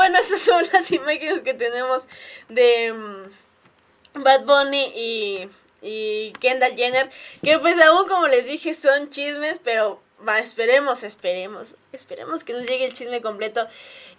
Bueno, 0.09 0.17
esas 0.25 0.41
son 0.41 0.63
las 0.73 0.91
imágenes 0.91 1.41
que 1.41 1.53
tenemos 1.53 2.07
de 2.47 2.93
mm, 2.93 4.23
Bad 4.23 4.45
Bunny 4.45 4.91
y, 4.95 5.49
y 5.81 6.33
Kendall 6.39 6.75
Jenner. 6.75 7.09
Que 7.43 7.59
pues 7.59 7.79
aún 7.81 8.07
como 8.07 8.27
les 8.27 8.45
dije 8.45 8.73
son 8.73 9.09
chismes, 9.09 9.59
pero 9.63 10.01
Va, 10.27 10.39
esperemos, 10.39 11.03
esperemos, 11.03 11.77
esperemos 11.93 12.43
que 12.43 12.51
nos 12.51 12.67
llegue 12.67 12.85
el 12.85 12.91
chisme 12.91 13.21
completo, 13.21 13.65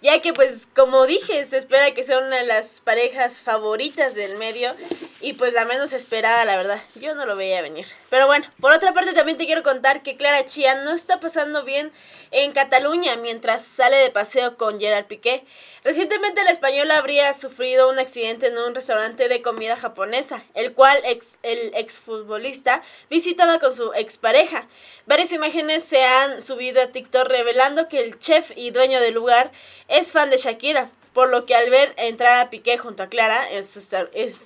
ya 0.01 0.19
que 0.19 0.33
pues 0.33 0.67
como 0.75 1.05
dije, 1.05 1.45
se 1.45 1.59
espera 1.59 1.93
que 1.93 2.03
sea 2.03 2.17
una 2.17 2.37
de 2.37 2.45
las 2.47 2.81
parejas 2.81 3.39
favoritas 3.41 4.15
del 4.15 4.35
medio 4.35 4.73
y 5.21 5.33
pues 5.33 5.53
la 5.53 5.65
menos 5.65 5.93
esperada, 5.93 6.43
la 6.45 6.57
verdad, 6.57 6.81
yo 6.95 7.13
no 7.15 7.25
lo 7.25 7.35
veía 7.35 7.61
venir. 7.61 7.87
Pero 8.09 8.25
bueno, 8.25 8.45
por 8.59 8.73
otra 8.73 8.93
parte 8.93 9.13
también 9.13 9.37
te 9.37 9.45
quiero 9.45 9.61
contar 9.63 10.01
que 10.01 10.17
Clara 10.17 10.45
Chía 10.45 10.75
no 10.83 10.91
está 10.91 11.19
pasando 11.19 11.63
bien 11.63 11.91
en 12.31 12.51
Cataluña 12.51 13.15
mientras 13.17 13.63
sale 13.63 13.97
de 13.97 14.09
paseo 14.09 14.57
con 14.57 14.79
Gerard 14.79 15.05
Piqué. 15.05 15.45
Recientemente 15.83 16.43
la 16.43 16.51
española 16.51 16.97
habría 16.97 17.31
sufrido 17.33 17.89
un 17.89 17.99
accidente 17.99 18.47
en 18.47 18.57
un 18.57 18.73
restaurante 18.73 19.27
de 19.27 19.41
comida 19.41 19.75
japonesa, 19.75 20.43
el 20.55 20.73
cual 20.73 20.97
ex, 21.05 21.37
el 21.43 21.71
exfutbolista 21.75 22.81
visitaba 23.09 23.59
con 23.59 23.75
su 23.75 23.93
expareja. 23.93 24.67
Varias 25.05 25.31
imágenes 25.33 25.83
se 25.83 26.03
han 26.03 26.43
subido 26.43 26.81
a 26.81 26.87
TikTok 26.87 27.27
revelando 27.27 27.87
que 27.87 28.01
el 28.01 28.17
chef 28.17 28.51
y 28.55 28.71
dueño 28.71 28.99
del 28.99 29.13
lugar 29.13 29.51
es 29.87 30.11
fan 30.11 30.29
de 30.29 30.37
Shakira, 30.37 30.89
por 31.13 31.29
lo 31.29 31.45
que 31.45 31.55
al 31.55 31.69
ver 31.69 31.93
entrar 31.97 32.39
a 32.39 32.49
Piqué 32.49 32.77
junto 32.77 33.03
a 33.03 33.07
Clara 33.07 33.41
en 33.51 33.63
su, 33.63 33.79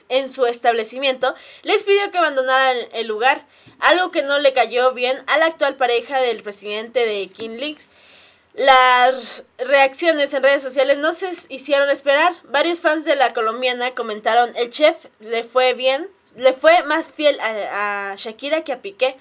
en 0.09 0.29
su 0.29 0.45
establecimiento, 0.45 1.35
les 1.63 1.83
pidió 1.83 2.11
que 2.11 2.17
abandonaran 2.17 2.77
el 2.93 3.07
lugar, 3.07 3.45
algo 3.79 4.11
que 4.11 4.23
no 4.23 4.39
le 4.39 4.53
cayó 4.53 4.93
bien 4.93 5.21
a 5.27 5.37
la 5.37 5.45
actual 5.45 5.75
pareja 5.75 6.19
del 6.19 6.41
presidente 6.43 7.05
de 7.05 7.27
King 7.27 7.57
League. 7.57 7.79
Las 8.53 9.43
reacciones 9.57 10.33
en 10.33 10.41
redes 10.41 10.63
sociales 10.63 10.97
no 10.97 11.11
se 11.11 11.29
hicieron 11.49 11.89
esperar. 11.89 12.33
Varios 12.45 12.79
fans 12.79 13.03
de 13.03 13.17
la 13.17 13.33
colombiana 13.33 13.91
comentaron, 13.91 14.55
el 14.55 14.69
chef 14.69 14.95
le 15.19 15.43
fue 15.43 15.73
bien, 15.73 16.09
le 16.37 16.53
fue 16.53 16.83
más 16.83 17.11
fiel 17.11 17.37
a 17.41 18.13
Shakira 18.17 18.63
que 18.63 18.71
a 18.71 18.81
Piqué. 18.81 19.17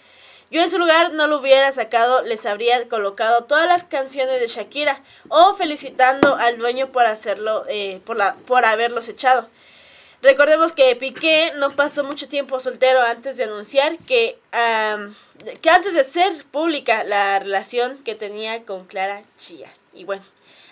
Yo 0.55 0.63
en 0.63 0.71
su 0.71 0.79
lugar 0.79 1.13
no 1.15 1.27
lo 1.27 1.41
hubiera 1.41 1.73
sacado, 1.73 2.23
les 2.23 2.47
habría 2.47 2.87
colocado 2.87 3.43
todas 3.43 3.67
las 3.67 3.83
canciones 3.83 4.39
de 4.39 4.47
Shakira 4.47 5.03
o 5.29 5.55
felicitando 5.55 6.37
al 6.37 6.59
dueño 6.59 6.93
por 6.93 7.07
hacerlo, 7.07 7.65
eh, 7.69 8.01
por, 8.07 8.17
la, 8.17 8.37
por 8.47 8.65
haberlos 8.65 9.09
echado. 9.09 9.49
Recordemos 10.23 10.71
que 10.71 10.95
Piqué 10.95 11.53
no 11.57 11.75
pasó 11.75 12.05
mucho 12.05 12.29
tiempo 12.29 12.61
soltero 12.61 13.01
antes 13.01 13.37
de 13.37 13.43
anunciar 13.43 13.99
que, 14.07 14.39
que 15.61 15.71
antes 15.71 15.93
de 15.93 16.05
ser 16.05 16.33
pública 16.53 17.03
la 17.03 17.41
relación 17.41 17.99
que 18.05 18.15
tenía 18.15 18.63
con 18.63 18.85
Clara 18.85 19.25
Chía. 19.37 19.73
Y 19.93 20.05
bueno, 20.05 20.23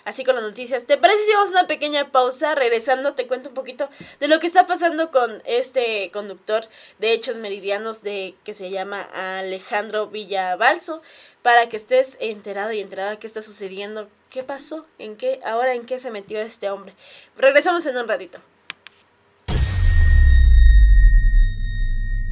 así 0.05 0.23
con 0.23 0.35
las 0.35 0.43
noticias. 0.43 0.85
¿Te 0.85 0.97
parece 0.97 1.23
si 1.23 1.33
vamos 1.33 1.49
una 1.51 1.67
pequeña 1.67 2.11
pausa? 2.11 2.55
Regresando 2.55 3.13
te 3.13 3.27
cuento 3.27 3.49
un 3.49 3.55
poquito 3.55 3.89
de 4.19 4.27
lo 4.27 4.39
que 4.39 4.47
está 4.47 4.65
pasando 4.65 5.11
con 5.11 5.41
este 5.45 6.09
conductor 6.11 6.65
de 6.99 7.13
Hechos 7.13 7.37
Meridianos 7.37 8.01
de 8.03 8.35
que 8.43 8.53
se 8.53 8.69
llama 8.69 9.01
Alejandro 9.13 10.07
Villabalso 10.07 11.01
para 11.41 11.67
que 11.67 11.77
estés 11.77 12.17
enterado 12.21 12.71
y 12.71 12.81
enterada 12.81 13.11
de 13.11 13.19
qué 13.19 13.27
está 13.27 13.41
sucediendo, 13.41 14.09
qué 14.29 14.43
pasó, 14.43 14.85
en 14.97 15.17
qué, 15.17 15.39
ahora 15.45 15.73
en 15.73 15.85
qué 15.85 15.99
se 15.99 16.11
metió 16.11 16.39
este 16.39 16.69
hombre. 16.69 16.93
Regresamos 17.35 17.85
en 17.85 17.97
un 17.97 18.07
ratito. 18.07 18.39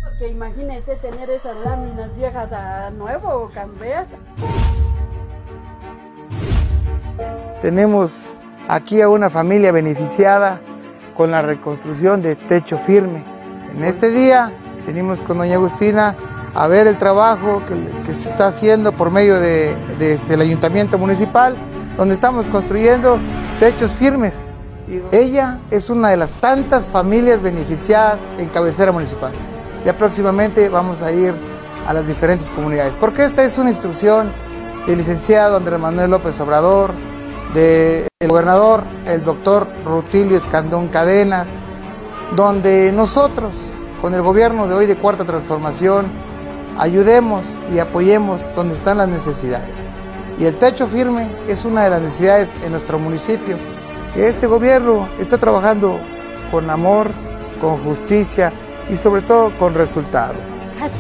Porque 0.01 0.27
imagínese 0.27 0.95
tener 0.95 1.29
esas 1.29 1.55
láminas 1.57 2.15
viejas 2.17 2.51
a 2.51 2.89
nuevo 2.91 3.27
o. 3.29 4.07
Tenemos 7.61 8.35
aquí 8.67 9.01
a 9.01 9.09
una 9.09 9.29
familia 9.29 9.71
beneficiada 9.71 10.59
con 11.15 11.29
la 11.29 11.43
reconstrucción 11.43 12.23
de 12.23 12.35
techo 12.35 12.79
firme. 12.79 13.23
En 13.75 13.83
este 13.83 14.09
día 14.09 14.51
venimos 14.87 15.21
con 15.21 15.37
doña 15.37 15.55
Agustina 15.55 16.15
a 16.55 16.67
ver 16.67 16.87
el 16.87 16.97
trabajo 16.97 17.61
que, 18.05 18.13
se 18.15 18.29
está 18.29 18.47
haciendo 18.47 18.91
por 18.91 19.11
medio 19.11 19.39
del 19.39 19.75
de, 19.99 20.13
este, 20.13 20.33
ayuntamiento 20.33 20.97
municipal, 20.97 21.55
donde 21.97 22.15
estamos 22.15 22.47
construyendo 22.47 23.19
techos 23.59 23.91
firmes. 23.91 24.43
Ella 25.11 25.59
es 25.69 25.91
una 25.91 26.09
de 26.09 26.17
las 26.17 26.31
tantas 26.33 26.89
familias 26.89 27.43
beneficiadas 27.43 28.19
en 28.39 28.49
cabecera 28.49 28.91
municipal. 28.91 29.33
Ya 29.85 29.95
próximamente 29.95 30.67
vamos 30.67 31.03
a 31.03 31.11
ir 31.11 31.33
a 31.87 31.93
las 31.93 32.07
diferentes 32.07 32.49
comunidades, 32.49 32.95
porque 32.99 33.23
esta 33.23 33.43
es 33.43 33.59
una 33.59 33.69
instrucción 33.69 34.31
del 34.87 34.97
licenciado 34.97 35.57
Andrés 35.57 35.79
Manuel 35.79 36.09
López 36.09 36.39
Obrador, 36.41 36.91
del 37.53 38.07
gobernador, 38.27 38.83
el 39.05 39.23
doctor 39.23 39.67
Rutilio 39.85 40.37
Escandón 40.37 40.87
Cadenas, 40.87 41.59
donde 42.35 42.91
nosotros, 42.93 43.53
con 44.01 44.13
el 44.13 44.21
gobierno 44.21 44.67
de 44.67 44.75
hoy 44.75 44.85
de 44.85 44.95
Cuarta 44.95 45.25
Transformación, 45.25 46.05
ayudemos 46.77 47.43
y 47.73 47.79
apoyemos 47.79 48.41
donde 48.55 48.75
están 48.75 48.99
las 48.99 49.09
necesidades. 49.09 49.87
Y 50.39 50.45
el 50.45 50.57
techo 50.57 50.87
firme 50.87 51.29
es 51.47 51.65
una 51.65 51.83
de 51.83 51.89
las 51.89 52.01
necesidades 52.01 52.55
en 52.63 52.71
nuestro 52.71 52.97
municipio. 52.97 53.57
Este 54.15 54.47
gobierno 54.47 55.07
está 55.19 55.37
trabajando 55.37 55.97
con 56.51 56.69
amor, 56.69 57.11
con 57.59 57.83
justicia 57.83 58.53
y 58.89 58.95
sobre 58.95 59.21
todo 59.21 59.51
con 59.59 59.73
resultados. 59.73 60.37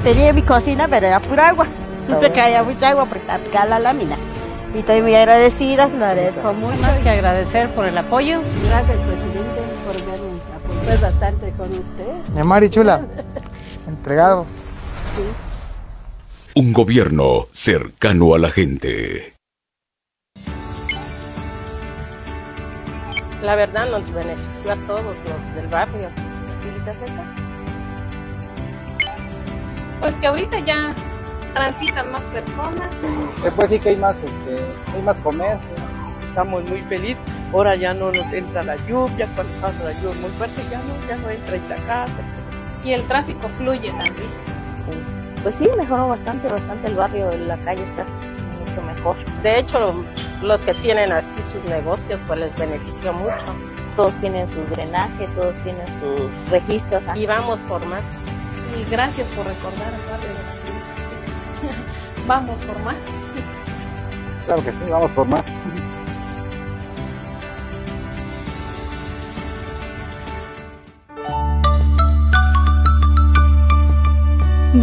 Tenía 0.03 0.31
mi 0.33 0.43
cocina, 0.43 0.87
pero 0.87 1.07
era 1.07 1.19
pura 1.19 1.49
agua. 1.49 1.67
No 2.07 2.19
caía 2.33 2.63
mucha 2.63 2.89
agua 2.89 3.05
porque 3.05 3.31
acá 3.31 3.63
la 3.63 3.79
lámina 3.79 4.17
y 4.73 4.79
estoy 4.79 5.01
muy 5.01 5.15
agradecida, 5.15 5.87
lo 5.87 6.05
agradezco 6.05 6.53
muy 6.53 6.75
más 6.77 6.97
que 6.99 7.09
agradecer 7.09 7.69
por 7.71 7.85
el 7.85 7.97
apoyo. 7.97 8.41
Gracias, 8.69 8.97
presidente, 8.97 9.61
por 9.85 9.95
vernos 10.05 10.41
apoyar 10.55 11.01
bastante 11.01 11.51
con 11.57 11.69
usted. 11.69 12.33
Mi 12.35 12.43
Mari 12.43 12.69
Chula, 12.69 13.05
entregado. 13.87 14.45
Un 16.55 16.73
gobierno 16.73 17.47
cercano 17.51 18.33
a 18.33 18.39
la 18.39 18.49
gente. 18.49 19.33
La 23.41 23.55
verdad 23.55 23.89
nos 23.89 24.11
benefició 24.11 24.71
a 24.71 24.75
todos 24.87 25.03
los 25.03 25.55
del 25.55 25.67
barrio. 25.67 26.09
¿Y 26.63 26.95
cerca? 26.95 27.35
Pues 29.99 30.15
que 30.15 30.27
ahorita 30.27 30.59
ya 30.59 30.93
transitan 31.53 32.11
más 32.11 32.23
personas. 32.25 32.89
Después 33.43 33.69
sí 33.69 33.79
que 33.79 33.89
hay 33.89 33.95
más, 33.97 34.15
este, 34.15 34.63
hay 34.95 35.01
más 35.01 35.17
comercio. 35.19 35.73
Estamos 36.27 36.63
muy 36.63 36.81
felices. 36.83 37.23
Ahora 37.53 37.75
ya 37.75 37.93
no 37.93 38.11
nos 38.11 38.31
entra 38.31 38.63
la 38.63 38.77
lluvia, 38.87 39.27
cuando 39.35 39.53
pasa 39.59 39.83
la 39.83 39.91
lluvia 39.93 40.21
muy 40.21 40.29
fuerte 40.31 40.61
ya 40.71 40.77
no, 40.79 41.07
ya 41.07 41.17
no 41.17 41.29
entra 41.29 41.55
en 41.55 41.69
la 41.69 41.75
casa. 41.77 42.23
Y 42.83 42.93
el 42.93 43.03
tráfico 43.03 43.49
fluye 43.49 43.91
también. 43.91 44.29
Pues 45.43 45.55
sí, 45.55 45.67
mejoró 45.77 46.07
bastante, 46.07 46.47
bastante 46.47 46.87
el 46.87 46.95
barrio, 46.95 47.31
la 47.31 47.57
calle 47.57 47.83
está 47.83 48.05
mucho 48.05 48.81
mejor. 48.83 49.17
De 49.43 49.59
hecho, 49.59 50.05
los 50.41 50.61
que 50.61 50.73
tienen 50.75 51.11
así 51.11 51.41
sus 51.41 51.63
negocios, 51.65 52.19
pues 52.27 52.39
les 52.39 52.55
benefició 52.55 53.11
mucho. 53.11 53.45
Todos 53.95 54.15
tienen 54.17 54.47
su 54.47 54.61
drenaje, 54.65 55.27
todos 55.35 55.55
tienen 55.63 55.87
sus 55.99 56.51
registros. 56.51 57.05
Y 57.15 57.25
vamos 57.25 57.59
por 57.61 57.85
más. 57.85 58.03
Y 58.79 58.89
gracias 58.89 59.27
por 59.29 59.45
recordar 59.45 59.93
el 59.93 60.11
barrio 60.11 60.50
vamos 62.27 62.59
por 62.65 62.79
más. 62.79 62.95
Claro 64.45 64.63
que 64.63 64.71
sí, 64.71 64.77
vamos 64.89 65.13
por 65.13 65.27
más. 65.27 65.43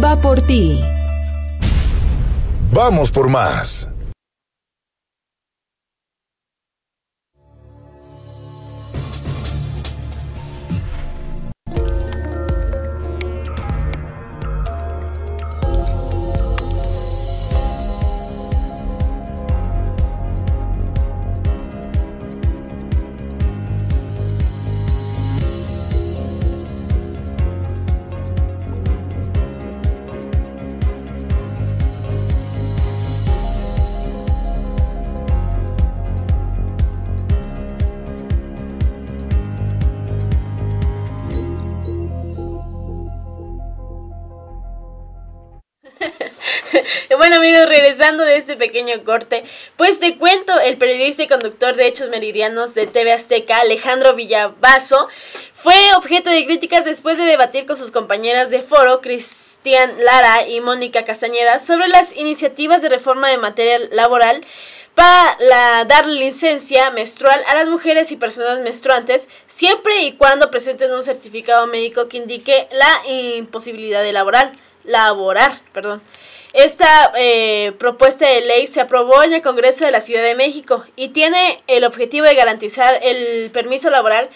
Va 0.03 0.21
por 0.21 0.41
ti. 0.41 0.81
Vamos 2.71 3.11
por 3.11 3.27
más. 3.27 3.89
Bueno 47.29 47.45
amigos, 47.45 47.69
regresando 47.69 48.23
de 48.23 48.37
este 48.37 48.55
pequeño 48.55 49.03
corte, 49.03 49.43
pues 49.77 49.99
te 49.99 50.17
cuento, 50.17 50.59
el 50.59 50.77
periodista 50.77 51.21
y 51.21 51.27
conductor 51.27 51.75
de 51.75 51.85
Hechos 51.85 52.09
Meridianos 52.09 52.73
de 52.73 52.87
TV 52.87 53.11
Azteca, 53.11 53.59
Alejandro 53.59 54.15
Villavaso, 54.15 55.07
fue 55.53 55.75
objeto 55.95 56.31
de 56.31 56.43
críticas 56.45 56.85
después 56.85 57.19
de 57.19 57.25
debatir 57.25 57.67
con 57.67 57.77
sus 57.77 57.91
compañeras 57.91 58.49
de 58.49 58.63
foro, 58.63 59.01
Cristian 59.01 59.91
Lara 60.03 60.47
y 60.47 60.59
Mónica 60.61 61.03
Castañeda, 61.03 61.59
sobre 61.59 61.87
las 61.87 62.15
iniciativas 62.15 62.81
de 62.81 62.89
reforma 62.89 63.29
de 63.29 63.37
materia 63.37 63.77
laboral 63.91 64.41
para 64.95 65.37
la, 65.39 65.85
dar 65.85 66.07
licencia 66.07 66.89
menstrual 66.89 67.43
a 67.47 67.53
las 67.53 67.67
mujeres 67.67 68.11
y 68.11 68.15
personas 68.15 68.59
menstruantes 68.61 69.29
siempre 69.45 70.01
y 70.01 70.13
cuando 70.13 70.49
presenten 70.49 70.91
un 70.91 71.03
certificado 71.03 71.67
médico 71.67 72.07
que 72.07 72.17
indique 72.17 72.67
la 72.71 73.07
imposibilidad 73.07 74.01
de 74.01 74.13
laboral, 74.13 74.57
laborar. 74.83 75.53
Perdón. 75.73 76.01
Esta 76.53 77.11
eh, 77.15 77.73
propuesta 77.77 78.27
de 78.27 78.41
ley 78.41 78.65
se 78.65 78.81
aprobó 78.81 79.21
en 79.21 79.33
el 79.33 79.41
Congreso 79.41 79.85
de 79.85 79.91
la 79.91 80.01
Ciudad 80.01 80.23
de 80.23 80.35
México 80.35 80.83
y 80.95 81.09
tiene 81.09 81.61
el 81.67 81.83
objetivo 81.83 82.25
de 82.25 82.33
garantizar 82.33 82.99
el 83.03 83.51
permiso 83.51 83.89
laboral 83.91 84.29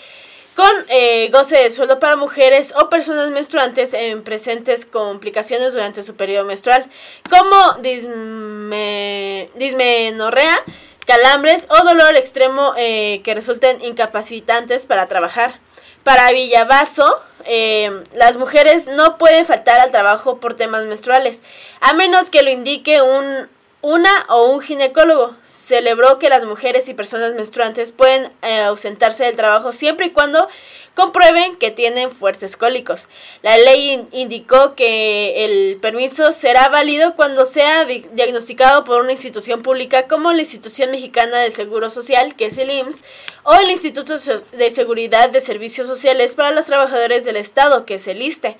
con 0.55 0.71
eh, 0.89 1.29
goce 1.31 1.57
de 1.57 1.71
sueldo 1.71 1.97
para 1.97 2.15
mujeres 2.15 2.73
o 2.77 2.87
personas 2.89 3.29
menstruantes 3.31 3.95
en 3.95 4.23
presentes 4.23 4.85
complicaciones 4.85 5.73
durante 5.73 6.03
su 6.03 6.15
periodo 6.15 6.45
menstrual, 6.45 6.85
como 7.27 7.81
disme, 7.81 9.49
dismenorrea, 9.55 10.63
calambres 11.07 11.67
o 11.71 11.83
dolor 11.83 12.15
extremo 12.15 12.75
eh, 12.77 13.21
que 13.23 13.33
resulten 13.33 13.83
incapacitantes 13.83 14.85
para 14.85 15.07
trabajar. 15.07 15.62
Para 16.03 16.31
Villavaso, 16.31 17.21
eh, 17.45 18.03
las 18.13 18.35
mujeres 18.35 18.87
no 18.87 19.17
pueden 19.17 19.45
faltar 19.45 19.79
al 19.79 19.91
trabajo 19.91 20.39
por 20.39 20.53
temas 20.53 20.85
menstruales, 20.85 21.43
a 21.79 21.93
menos 21.93 22.29
que 22.29 22.43
lo 22.43 22.49
indique 22.49 23.01
un, 23.01 23.47
una 23.81 24.11
o 24.29 24.47
un 24.47 24.59
ginecólogo. 24.59 25.35
Celebró 25.49 26.19
que 26.19 26.29
las 26.29 26.43
mujeres 26.45 26.89
y 26.89 26.93
personas 26.93 27.33
menstruantes 27.35 27.91
pueden 27.91 28.31
eh, 28.41 28.61
ausentarse 28.61 29.23
del 29.23 29.35
trabajo 29.35 29.71
siempre 29.71 30.07
y 30.07 30.11
cuando 30.11 30.47
comprueben 30.95 31.55
que 31.55 31.71
tienen 31.71 32.11
fuertes 32.11 32.55
cólicos. 32.55 33.07
La 33.41 33.57
ley 33.57 34.05
indicó 34.11 34.75
que 34.75 35.45
el 35.45 35.77
permiso 35.77 36.31
será 36.31 36.69
válido 36.69 37.15
cuando 37.15 37.45
sea 37.45 37.85
diagnosticado 37.85 38.83
por 38.83 39.01
una 39.01 39.11
institución 39.11 39.61
pública 39.61 40.07
como 40.07 40.31
la 40.31 40.41
Institución 40.41 40.91
Mexicana 40.91 41.37
del 41.39 41.53
Seguro 41.53 41.89
Social, 41.89 42.35
que 42.35 42.47
es 42.47 42.57
el 42.57 42.69
IMSS, 42.69 43.03
o 43.43 43.53
el 43.55 43.69
Instituto 43.69 44.15
de 44.51 44.69
Seguridad 44.69 45.29
de 45.29 45.41
Servicios 45.41 45.87
Sociales 45.87 46.35
para 46.35 46.51
los 46.51 46.65
Trabajadores 46.65 47.25
del 47.25 47.37
Estado, 47.37 47.85
que 47.85 47.95
es 47.95 48.07
el 48.07 48.21
ISTE. 48.21 48.57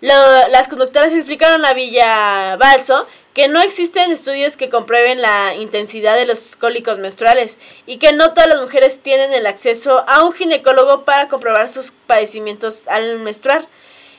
las 0.00 0.68
conductoras 0.68 1.12
explicaron 1.12 1.64
a 1.64 1.72
Villa 1.72 2.56
Balso 2.56 3.06
que 3.34 3.48
no 3.48 3.60
existen 3.60 4.12
estudios 4.12 4.56
que 4.56 4.68
comprueben 4.68 5.22
la 5.22 5.54
intensidad 5.54 6.16
de 6.16 6.26
los 6.26 6.56
cólicos 6.56 6.98
menstruales 6.98 7.58
y 7.86 7.96
que 7.96 8.12
no 8.12 8.34
todas 8.34 8.48
las 8.48 8.60
mujeres 8.60 9.00
tienen 9.00 9.32
el 9.32 9.46
acceso 9.46 10.04
a 10.06 10.22
un 10.24 10.32
ginecólogo 10.32 11.04
para 11.04 11.28
comprobar 11.28 11.68
sus 11.68 11.92
padecimientos 12.06 12.88
al 12.88 13.18
menstruar. 13.20 13.66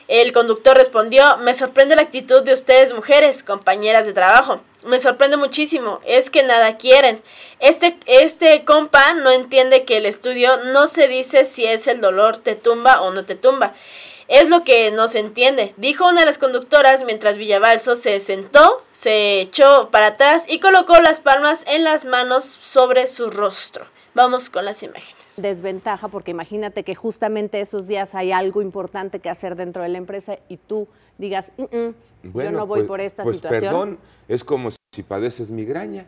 El 0.06 0.32
conductor 0.32 0.76
respondió, 0.76 1.38
me 1.38 1.54
sorprende 1.54 1.96
la 1.96 2.02
actitud 2.02 2.42
de 2.42 2.52
ustedes 2.52 2.92
mujeres, 2.92 3.42
compañeras 3.42 4.04
de 4.04 4.12
trabajo. 4.12 4.60
Me 4.84 4.98
sorprende 4.98 5.38
muchísimo, 5.38 6.00
es 6.04 6.28
que 6.28 6.42
nada 6.42 6.76
quieren. 6.76 7.22
Este, 7.58 7.96
este 8.04 8.64
compa 8.64 9.14
no 9.14 9.30
entiende 9.30 9.84
que 9.84 9.96
el 9.96 10.04
estudio 10.04 10.58
no 10.64 10.88
se 10.88 11.08
dice 11.08 11.46
si 11.46 11.64
es 11.64 11.88
el 11.88 12.02
dolor 12.02 12.36
te 12.36 12.54
tumba 12.54 13.00
o 13.00 13.12
no 13.12 13.24
te 13.24 13.34
tumba. 13.34 13.72
Es 14.28 14.48
lo 14.48 14.64
que 14.64 14.90
no 14.90 15.06
se 15.06 15.18
entiende, 15.18 15.74
dijo 15.76 16.08
una 16.08 16.20
de 16.20 16.26
las 16.26 16.38
conductoras 16.38 17.04
mientras 17.04 17.36
Villabalso 17.36 17.94
se 17.94 18.20
sentó, 18.20 18.82
se 18.90 19.40
echó 19.40 19.90
para 19.90 20.06
atrás 20.08 20.46
y 20.48 20.60
colocó 20.60 20.98
las 21.00 21.20
palmas 21.20 21.64
en 21.68 21.84
las 21.84 22.04
manos 22.04 22.44
sobre 22.44 23.06
su 23.06 23.30
rostro. 23.30 23.84
Vamos 24.14 24.48
con 24.48 24.64
las 24.64 24.82
imágenes. 24.82 25.42
Desventaja 25.42 26.08
porque 26.08 26.30
imagínate 26.30 26.84
que 26.84 26.94
justamente 26.94 27.60
esos 27.60 27.86
días 27.86 28.14
hay 28.14 28.32
algo 28.32 28.62
importante 28.62 29.18
que 29.18 29.28
hacer 29.28 29.56
dentro 29.56 29.82
de 29.82 29.88
la 29.88 29.98
empresa 29.98 30.38
y 30.48 30.56
tú 30.56 30.86
digas, 31.18 31.46
mm, 31.56 31.62
mm, 31.62 31.94
yo 32.40 32.52
no 32.52 32.66
voy 32.66 32.80
pues, 32.80 32.88
por 32.88 33.00
esta 33.00 33.24
pues 33.24 33.36
situación. 33.36 33.62
Perdón, 33.62 33.98
es 34.28 34.44
como 34.44 34.70
si 34.70 35.02
padeces 35.02 35.50
migraña 35.50 36.06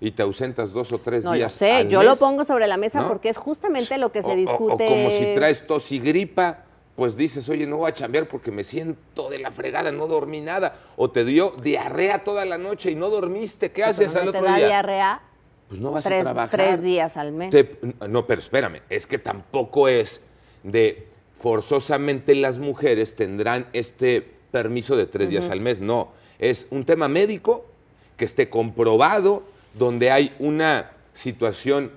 y 0.00 0.10
te 0.10 0.22
ausentas 0.22 0.72
dos 0.72 0.92
o 0.92 0.98
tres 0.98 1.24
no, 1.24 1.32
días. 1.32 1.52
Lo 1.52 1.58
sé, 1.58 1.72
al 1.72 1.88
yo 1.88 2.00
mes, 2.00 2.08
lo 2.08 2.16
pongo 2.16 2.42
sobre 2.42 2.66
la 2.66 2.76
mesa 2.78 3.02
¿no? 3.02 3.08
porque 3.08 3.28
es 3.28 3.36
justamente 3.36 3.98
lo 3.98 4.10
que 4.10 4.22
se 4.22 4.30
o- 4.30 4.34
discute. 4.34 4.86
O, 4.86 4.88
como 4.88 5.10
si 5.10 5.34
traes 5.34 5.66
tos 5.66 5.92
y 5.92 6.00
gripa, 6.00 6.64
pues 6.96 7.16
dices, 7.16 7.48
oye, 7.48 7.66
no 7.66 7.78
voy 7.78 7.90
a 7.90 7.94
chambear 7.94 8.28
porque 8.28 8.50
me 8.50 8.64
siento 8.64 9.30
de 9.30 9.38
la 9.38 9.50
fregada, 9.50 9.90
no 9.92 10.06
dormí 10.06 10.40
nada. 10.40 10.76
O 10.96 11.10
te 11.10 11.24
dio 11.24 11.54
diarrea 11.62 12.22
toda 12.24 12.44
la 12.44 12.58
noche 12.58 12.90
y 12.90 12.94
no 12.94 13.08
dormiste, 13.08 13.72
¿qué 13.72 13.82
haces 13.84 14.14
no 14.14 14.20
al 14.20 14.32
te 14.32 14.38
otro 14.38 14.50
da 14.50 14.56
día? 14.56 14.66
diarrea 14.66 15.20
Pues 15.68 15.80
no 15.80 15.90
vas 15.90 16.04
tres, 16.04 16.20
a 16.20 16.24
trabajar. 16.24 16.50
tres 16.50 16.82
días 16.82 17.16
al 17.16 17.32
mes. 17.32 17.50
Te- 17.50 17.78
no, 18.08 18.26
pero 18.26 18.40
espérame, 18.40 18.80
es 18.90 19.06
que 19.06 19.18
tampoco 19.18 19.88
es 19.88 20.20
de 20.62 21.06
forzosamente 21.40 22.34
las 22.34 22.58
mujeres 22.58 23.16
tendrán 23.16 23.66
este 23.72 24.20
permiso 24.50 24.96
de 24.96 25.06
tres 25.06 25.30
días 25.30 25.48
al 25.50 25.60
mes. 25.60 25.80
No, 25.80 26.10
es 26.38 26.66
un 26.70 26.84
tema 26.84 27.08
médico 27.08 27.64
que 28.18 28.26
esté 28.26 28.50
comprobado, 28.50 29.42
donde 29.74 30.10
hay 30.10 30.32
una 30.38 30.90
situación 31.14 31.90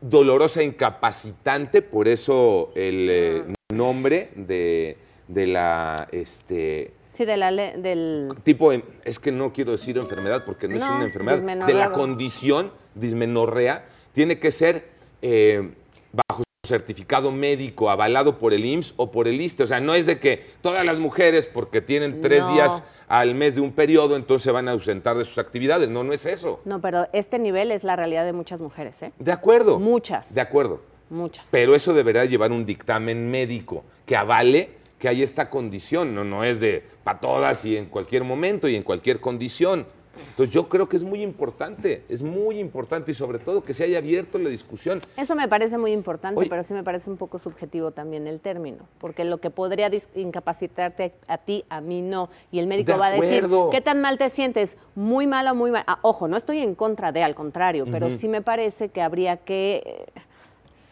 dolorosa, 0.00 0.62
incapacitante, 0.62 1.82
por 1.82 2.08
eso 2.08 2.72
el 2.74 3.06
eh, 3.10 3.44
nombre 3.70 4.30
de, 4.34 4.96
de 5.28 5.46
la 5.46 6.08
este 6.12 6.92
Sí, 7.14 7.24
de 7.26 7.36
la 7.36 7.52
del... 7.52 8.28
tipo, 8.44 8.72
es 8.72 9.18
que 9.18 9.30
no 9.30 9.52
quiero 9.52 9.72
decir 9.72 9.98
enfermedad 9.98 10.44
porque 10.46 10.68
no, 10.68 10.76
es 10.76 10.82
una 10.82 11.04
enfermedad, 11.04 11.66
de 11.66 11.74
la 11.74 11.92
condición 11.92 12.72
dismenorrea, 12.94 13.84
tiene 14.12 14.38
que 14.38 14.50
ser 14.50 14.88
eh, 15.20 15.70
bajo 16.12 16.42
certificado 16.66 17.30
médico 17.30 17.90
avalado 17.90 18.38
por 18.38 18.54
el 18.54 18.64
IMSS 18.64 18.94
o 18.96 19.10
por 19.10 19.28
el 19.28 19.40
ISTE. 19.40 19.64
O 19.64 19.66
sea, 19.66 19.80
no 19.80 19.94
es 19.94 20.06
de 20.06 20.18
que 20.18 20.42
todas 20.62 20.84
las 20.84 20.98
mujeres, 20.98 21.46
porque 21.46 21.82
tienen 21.82 22.20
tres 22.20 22.44
No. 22.44 22.54
días 22.54 22.84
al 23.08 23.34
mes 23.34 23.56
de 23.56 23.60
un 23.60 23.72
periodo, 23.72 24.14
entonces 24.16 24.44
se 24.44 24.52
van 24.52 24.68
a 24.68 24.70
ausentar 24.72 25.18
de 25.18 25.24
sus 25.24 25.38
actividades. 25.38 25.88
No, 25.88 26.04
no 26.04 26.12
es 26.12 26.24
eso. 26.26 26.60
No, 26.64 26.80
pero 26.80 27.08
este 27.12 27.38
nivel 27.38 27.70
es 27.72 27.82
la 27.84 27.96
realidad 27.96 28.24
de 28.24 28.32
muchas 28.32 28.60
mujeres, 28.60 29.02
¿eh? 29.02 29.12
De 29.18 29.32
acuerdo. 29.32 29.78
Muchas. 29.80 30.32
De 30.32 30.40
acuerdo. 30.40 30.80
Muchas. 31.10 31.44
Pero 31.50 31.74
eso 31.74 31.92
deberá 31.92 32.24
llevar 32.24 32.52
un 32.52 32.64
dictamen 32.64 33.30
médico 33.30 33.84
que 34.06 34.16
avale 34.16 34.70
que 34.98 35.08
hay 35.08 35.22
esta 35.22 35.50
condición. 35.50 36.14
No, 36.14 36.24
no 36.24 36.44
es 36.44 36.60
de 36.60 36.84
para 37.04 37.20
todas 37.20 37.64
y 37.64 37.76
en 37.76 37.86
cualquier 37.86 38.24
momento 38.24 38.68
y 38.68 38.76
en 38.76 38.82
cualquier 38.82 39.20
condición. 39.20 39.86
Entonces 40.28 40.54
yo 40.54 40.68
creo 40.68 40.88
que 40.88 40.96
es 40.96 41.02
muy 41.02 41.22
importante, 41.22 42.04
es 42.08 42.22
muy 42.22 42.58
importante 42.58 43.12
y 43.12 43.14
sobre 43.14 43.38
todo 43.38 43.62
que 43.62 43.74
se 43.74 43.84
haya 43.84 43.98
abierto 43.98 44.38
la 44.38 44.50
discusión. 44.50 45.00
Eso 45.16 45.34
me 45.34 45.48
parece 45.48 45.78
muy 45.78 45.92
importante, 45.92 46.40
Oye. 46.40 46.48
pero 46.50 46.62
sí 46.64 46.74
me 46.74 46.82
parece 46.82 47.10
un 47.10 47.16
poco 47.16 47.38
subjetivo 47.38 47.90
también 47.90 48.26
el 48.26 48.40
término, 48.40 48.86
porque 48.98 49.24
lo 49.24 49.38
que 49.38 49.50
podría 49.50 49.90
incapacitarte 50.14 51.12
a 51.26 51.38
ti, 51.38 51.64
a 51.68 51.80
mí 51.80 52.02
no, 52.02 52.28
y 52.52 52.58
el 52.58 52.66
médico 52.66 52.92
De 52.92 52.98
va 52.98 53.06
a 53.06 53.10
decir. 53.12 53.48
¿qué 53.70 53.80
tan 53.80 54.00
mal 54.00 54.18
te 54.18 54.28
sientes? 54.30 54.76
Muy 54.94 55.26
mal 55.26 55.46
o 55.48 55.54
muy 55.54 55.70
mal. 55.70 55.84
Ah, 55.86 55.98
ojo, 56.02 56.28
no 56.28 56.36
estoy 56.36 56.58
en 56.58 56.74
contra 56.74 57.12
de, 57.12 57.22
al 57.22 57.34
contrario, 57.34 57.86
pero 57.90 58.10
sí 58.10 58.28
me 58.28 58.42
parece 58.42 58.90
que 58.90 59.02
habría 59.02 59.38
que 59.38 59.82
eh, 59.84 60.20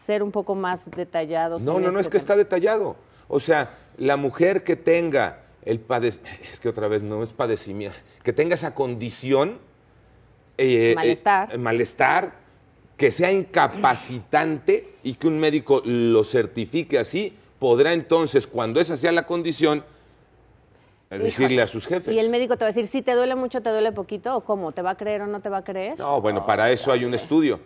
ser 0.08 0.22
un 0.22 0.32
poco 0.32 0.54
más 0.54 0.80
detallados. 0.96 1.62
No, 1.62 1.78
no, 1.78 1.92
no, 1.92 2.00
es 2.00 2.06
este 2.06 2.12
que 2.12 2.16
está 2.16 2.34
detallado. 2.34 2.96
O 3.28 3.40
sea, 3.40 3.76
la 3.98 4.16
mujer 4.16 4.64
que 4.64 4.74
tenga 4.74 5.42
el 5.66 5.80
padecimiento, 5.80 6.44
es 6.50 6.60
que 6.60 6.70
otra 6.70 6.88
vez 6.88 7.02
no 7.02 7.22
es 7.22 7.34
padecimiento, 7.34 7.98
que 8.22 8.32
tenga 8.32 8.54
esa 8.54 8.74
condición, 8.74 9.58
eh, 10.56 10.94
Malestar. 10.96 11.54
eh, 11.54 11.58
malestar, 11.58 12.32
que 12.96 13.10
sea 13.10 13.30
incapacitante 13.30 14.94
y 15.02 15.12
que 15.12 15.26
un 15.26 15.38
médico 15.38 15.82
lo 15.84 16.24
certifique 16.24 16.98
así, 16.98 17.36
podrá 17.58 17.92
entonces, 17.92 18.46
cuando 18.46 18.80
esa 18.80 18.96
sea 18.96 19.12
la 19.12 19.26
condición, 19.26 19.84
decirle 21.10 21.60
a 21.60 21.66
sus 21.66 21.86
jefes. 21.86 22.14
Y 22.14 22.18
el 22.18 22.30
médico 22.30 22.56
te 22.56 22.64
va 22.64 22.70
a 22.70 22.72
decir, 22.72 22.88
si 22.88 23.02
te 23.02 23.12
duele 23.12 23.34
mucho, 23.34 23.60
te 23.60 23.68
duele 23.68 23.92
poquito, 23.92 24.34
o 24.34 24.40
cómo, 24.40 24.72
¿te 24.72 24.80
va 24.80 24.92
a 24.92 24.96
creer 24.96 25.20
o 25.20 25.26
no 25.26 25.40
te 25.40 25.50
va 25.50 25.58
a 25.58 25.64
creer? 25.64 25.98
No, 25.98 26.18
bueno, 26.22 26.46
para 26.46 26.70
eso 26.70 26.90
hay 26.90 27.04
un 27.04 27.12
estudio. 27.12 27.60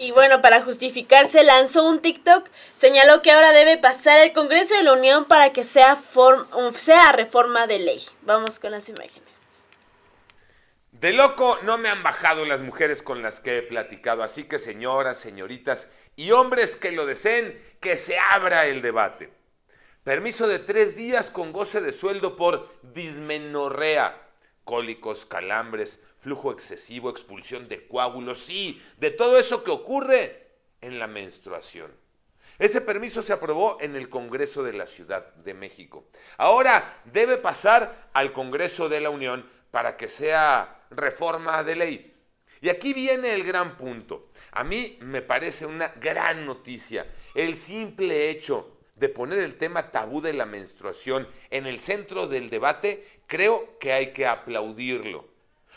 Y 0.00 0.12
bueno, 0.12 0.40
para 0.40 0.62
justificarse 0.62 1.42
lanzó 1.42 1.82
un 1.82 2.00
TikTok, 2.00 2.48
señaló 2.72 3.20
que 3.20 3.32
ahora 3.32 3.52
debe 3.52 3.78
pasar 3.78 4.20
el 4.20 4.32
Congreso 4.32 4.76
de 4.76 4.84
la 4.84 4.92
Unión 4.92 5.24
para 5.24 5.52
que 5.52 5.64
sea, 5.64 5.96
form- 5.96 6.72
sea 6.72 7.10
reforma 7.10 7.66
de 7.66 7.80
ley. 7.80 8.00
Vamos 8.22 8.60
con 8.60 8.70
las 8.70 8.88
imágenes. 8.88 9.42
De 10.92 11.12
loco 11.12 11.58
no 11.62 11.78
me 11.78 11.88
han 11.88 12.04
bajado 12.04 12.44
las 12.44 12.60
mujeres 12.60 13.02
con 13.02 13.22
las 13.22 13.40
que 13.40 13.58
he 13.58 13.62
platicado, 13.62 14.22
así 14.22 14.44
que 14.44 14.60
señoras, 14.60 15.18
señoritas 15.18 15.88
y 16.14 16.30
hombres 16.30 16.76
que 16.76 16.92
lo 16.92 17.04
deseen, 17.04 17.60
que 17.80 17.96
se 17.96 18.18
abra 18.18 18.66
el 18.66 18.82
debate. 18.82 19.32
Permiso 20.04 20.46
de 20.46 20.60
tres 20.60 20.96
días 20.96 21.28
con 21.30 21.52
goce 21.52 21.80
de 21.80 21.92
sueldo 21.92 22.36
por 22.36 22.72
dismenorrea, 22.82 24.16
cólicos, 24.62 25.26
calambres, 25.26 26.00
flujo 26.20 26.52
excesivo, 26.52 27.10
expulsión 27.10 27.68
de 27.68 27.86
coágulos, 27.86 28.38
sí, 28.38 28.82
de 28.98 29.10
todo 29.10 29.38
eso 29.38 29.62
que 29.62 29.70
ocurre 29.70 30.48
en 30.80 30.98
la 30.98 31.06
menstruación. 31.06 31.92
Ese 32.58 32.80
permiso 32.80 33.22
se 33.22 33.32
aprobó 33.32 33.78
en 33.80 33.94
el 33.94 34.08
Congreso 34.08 34.62
de 34.62 34.72
la 34.72 34.86
Ciudad 34.86 35.32
de 35.36 35.54
México. 35.54 36.08
Ahora 36.36 37.02
debe 37.04 37.36
pasar 37.36 38.10
al 38.12 38.32
Congreso 38.32 38.88
de 38.88 39.00
la 39.00 39.10
Unión 39.10 39.48
para 39.70 39.96
que 39.96 40.08
sea 40.08 40.86
reforma 40.90 41.62
de 41.62 41.76
ley. 41.76 42.14
Y 42.60 42.68
aquí 42.68 42.92
viene 42.92 43.34
el 43.34 43.44
gran 43.44 43.76
punto. 43.76 44.30
A 44.50 44.64
mí 44.64 44.98
me 45.02 45.22
parece 45.22 45.66
una 45.66 45.88
gran 46.00 46.44
noticia 46.46 47.06
el 47.34 47.56
simple 47.56 48.30
hecho 48.30 48.78
de 48.96 49.08
poner 49.08 49.38
el 49.38 49.54
tema 49.54 49.92
tabú 49.92 50.20
de 50.20 50.32
la 50.32 50.44
menstruación 50.44 51.28
en 51.50 51.68
el 51.68 51.78
centro 51.78 52.26
del 52.26 52.50
debate, 52.50 53.06
creo 53.28 53.78
que 53.78 53.92
hay 53.92 54.12
que 54.12 54.26
aplaudirlo. 54.26 55.28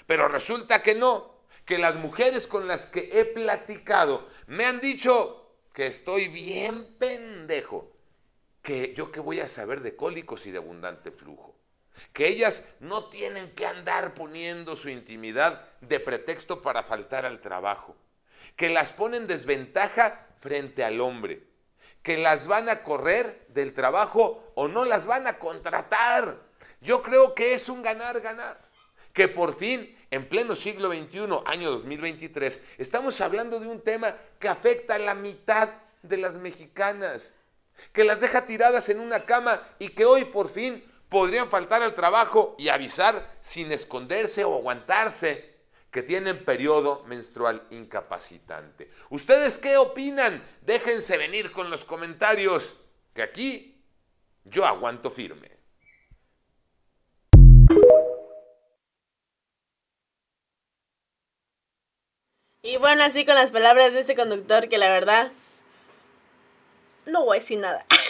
Pero 0.07 0.27
resulta 0.27 0.81
que 0.81 0.95
no, 0.95 1.41
que 1.65 1.77
las 1.77 1.95
mujeres 1.95 2.47
con 2.47 2.67
las 2.67 2.85
que 2.85 3.09
he 3.13 3.25
platicado 3.25 4.27
me 4.47 4.65
han 4.65 4.81
dicho 4.81 5.55
que 5.73 5.87
estoy 5.87 6.27
bien 6.27 6.95
pendejo, 6.97 7.91
que 8.61 8.93
yo 8.93 9.11
qué 9.11 9.19
voy 9.19 9.39
a 9.39 9.47
saber 9.47 9.81
de 9.81 9.95
cólicos 9.95 10.45
y 10.45 10.51
de 10.51 10.57
abundante 10.57 11.11
flujo, 11.11 11.55
que 12.13 12.27
ellas 12.27 12.63
no 12.79 13.09
tienen 13.09 13.51
que 13.51 13.65
andar 13.65 14.13
poniendo 14.13 14.75
su 14.75 14.89
intimidad 14.89 15.67
de 15.81 15.99
pretexto 15.99 16.61
para 16.61 16.83
faltar 16.83 17.25
al 17.25 17.39
trabajo, 17.39 17.95
que 18.55 18.69
las 18.69 18.91
ponen 18.91 19.27
desventaja 19.27 20.27
frente 20.39 20.83
al 20.83 20.99
hombre, 20.99 21.43
que 22.01 22.17
las 22.17 22.47
van 22.47 22.69
a 22.69 22.83
correr 22.83 23.45
del 23.49 23.73
trabajo 23.73 24.51
o 24.55 24.67
no 24.67 24.85
las 24.85 25.05
van 25.05 25.27
a 25.27 25.37
contratar. 25.37 26.37
Yo 26.81 27.01
creo 27.01 27.35
que 27.35 27.53
es 27.53 27.69
un 27.69 27.83
ganar-ganar. 27.83 28.70
Que 29.13 29.27
por 29.27 29.55
fin, 29.55 29.95
en 30.09 30.27
pleno 30.27 30.55
siglo 30.55 30.89
XXI, 30.89 31.27
año 31.45 31.71
2023, 31.71 32.61
estamos 32.77 33.19
hablando 33.21 33.59
de 33.59 33.67
un 33.67 33.81
tema 33.81 34.15
que 34.39 34.47
afecta 34.47 34.95
a 34.95 34.99
la 34.99 35.15
mitad 35.15 35.69
de 36.01 36.17
las 36.17 36.37
mexicanas, 36.37 37.33
que 37.93 38.03
las 38.03 38.21
deja 38.21 38.45
tiradas 38.45 38.89
en 38.89 38.99
una 38.99 39.25
cama 39.25 39.67
y 39.79 39.89
que 39.89 40.05
hoy 40.05 40.25
por 40.25 40.49
fin 40.49 40.83
podrían 41.09 41.49
faltar 41.49 41.81
al 41.81 41.93
trabajo 41.93 42.55
y 42.57 42.69
avisar 42.69 43.35
sin 43.41 43.71
esconderse 43.71 44.45
o 44.45 44.55
aguantarse 44.55 45.51
que 45.91 46.03
tienen 46.03 46.45
periodo 46.45 47.03
menstrual 47.05 47.67
incapacitante. 47.69 48.89
¿Ustedes 49.09 49.57
qué 49.57 49.75
opinan? 49.75 50.41
Déjense 50.61 51.17
venir 51.17 51.51
con 51.51 51.69
los 51.69 51.83
comentarios, 51.83 52.75
que 53.13 53.21
aquí 53.21 53.83
yo 54.45 54.65
aguanto 54.65 55.11
firme. 55.11 55.60
Y 62.63 62.77
bueno, 62.77 63.03
así 63.03 63.25
con 63.25 63.33
las 63.33 63.51
palabras 63.51 63.93
de 63.93 64.01
ese 64.01 64.15
conductor 64.15 64.69
que 64.69 64.77
la 64.77 64.87
verdad 64.89 65.31
no 67.07 67.25
voy 67.25 67.37
a 67.37 67.39
decir 67.39 67.57
nada. 67.57 67.83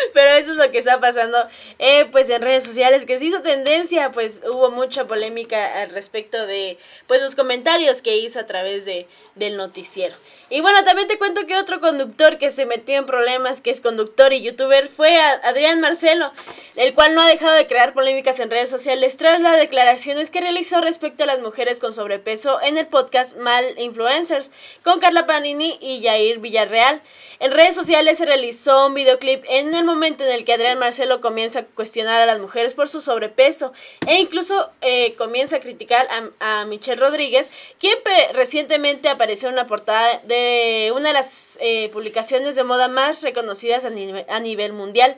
Pero 0.14 0.30
eso 0.32 0.52
es 0.52 0.56
lo 0.56 0.70
que 0.70 0.78
está 0.78 1.00
pasando 1.00 1.38
eh, 1.78 2.06
pues 2.12 2.28
en 2.30 2.42
redes 2.42 2.64
sociales, 2.64 3.06
que 3.06 3.18
se 3.18 3.26
hizo 3.26 3.42
tendencia, 3.42 4.12
pues 4.12 4.42
hubo 4.46 4.70
mucha 4.70 5.06
polémica 5.06 5.82
al 5.82 5.90
respecto 5.90 6.46
de 6.46 6.78
pues 7.06 7.22
los 7.22 7.34
comentarios 7.34 8.02
que 8.02 8.16
hizo 8.16 8.40
a 8.40 8.46
través 8.46 8.84
de, 8.84 9.06
del 9.34 9.56
noticiero. 9.56 10.14
Y 10.52 10.62
bueno, 10.62 10.82
también 10.82 11.06
te 11.06 11.16
cuento 11.16 11.46
que 11.46 11.56
otro 11.56 11.78
conductor 11.78 12.36
que 12.36 12.50
se 12.50 12.66
metió 12.66 12.96
en 12.96 13.06
problemas, 13.06 13.60
que 13.60 13.70
es 13.70 13.80
conductor 13.80 14.32
y 14.32 14.42
youtuber, 14.42 14.88
fue 14.88 15.16
Adrián 15.16 15.80
Marcelo, 15.80 16.32
el 16.74 16.92
cual 16.92 17.14
no 17.14 17.22
ha 17.22 17.28
dejado 17.28 17.54
de 17.54 17.68
crear 17.68 17.94
polémicas 17.94 18.40
en 18.40 18.50
redes 18.50 18.68
sociales 18.68 19.16
tras 19.16 19.40
las 19.40 19.56
declaraciones 19.56 20.28
que 20.28 20.40
realizó 20.40 20.80
respecto 20.80 21.22
a 21.22 21.26
las 21.28 21.38
mujeres 21.38 21.78
con 21.78 21.94
sobrepeso 21.94 22.60
en 22.62 22.78
el 22.78 22.88
podcast 22.88 23.36
Mal 23.36 23.64
Influencers 23.78 24.50
con 24.82 24.98
Carla 24.98 25.24
Panini 25.24 25.78
y 25.80 26.02
Jair 26.02 26.40
Villarreal. 26.40 27.00
En 27.38 27.52
redes 27.52 27.76
sociales 27.76 28.18
se 28.18 28.26
realizó 28.26 28.88
un 28.88 28.94
videoclip 28.94 29.44
en 29.48 29.72
el 29.72 29.84
momento 29.90 30.24
en 30.24 30.30
el 30.30 30.44
que 30.44 30.54
Adrián 30.54 30.78
Marcelo 30.78 31.20
comienza 31.20 31.60
a 31.60 31.64
cuestionar 31.64 32.20
a 32.20 32.26
las 32.26 32.40
mujeres 32.40 32.74
por 32.74 32.88
su 32.88 33.00
sobrepeso 33.00 33.72
e 34.06 34.20
incluso 34.20 34.70
eh, 34.80 35.14
comienza 35.14 35.56
a 35.56 35.60
criticar 35.60 36.08
a, 36.40 36.64
Michelle 36.66 37.00
Rodríguez, 37.00 37.50
quien 37.78 37.96
recientemente 38.32 39.08
apareció 39.08 39.48
en 39.48 39.54
una 39.54 39.66
portada 39.66 40.20
de 40.24 40.92
una 40.94 41.08
de 41.08 41.14
las 41.14 41.58
eh, 41.60 41.88
publicaciones 41.90 42.56
de 42.56 42.64
moda 42.64 42.88
más 42.88 43.22
reconocidas 43.22 43.84
a, 43.84 44.40
nivel 44.40 44.72
mundial. 44.72 45.16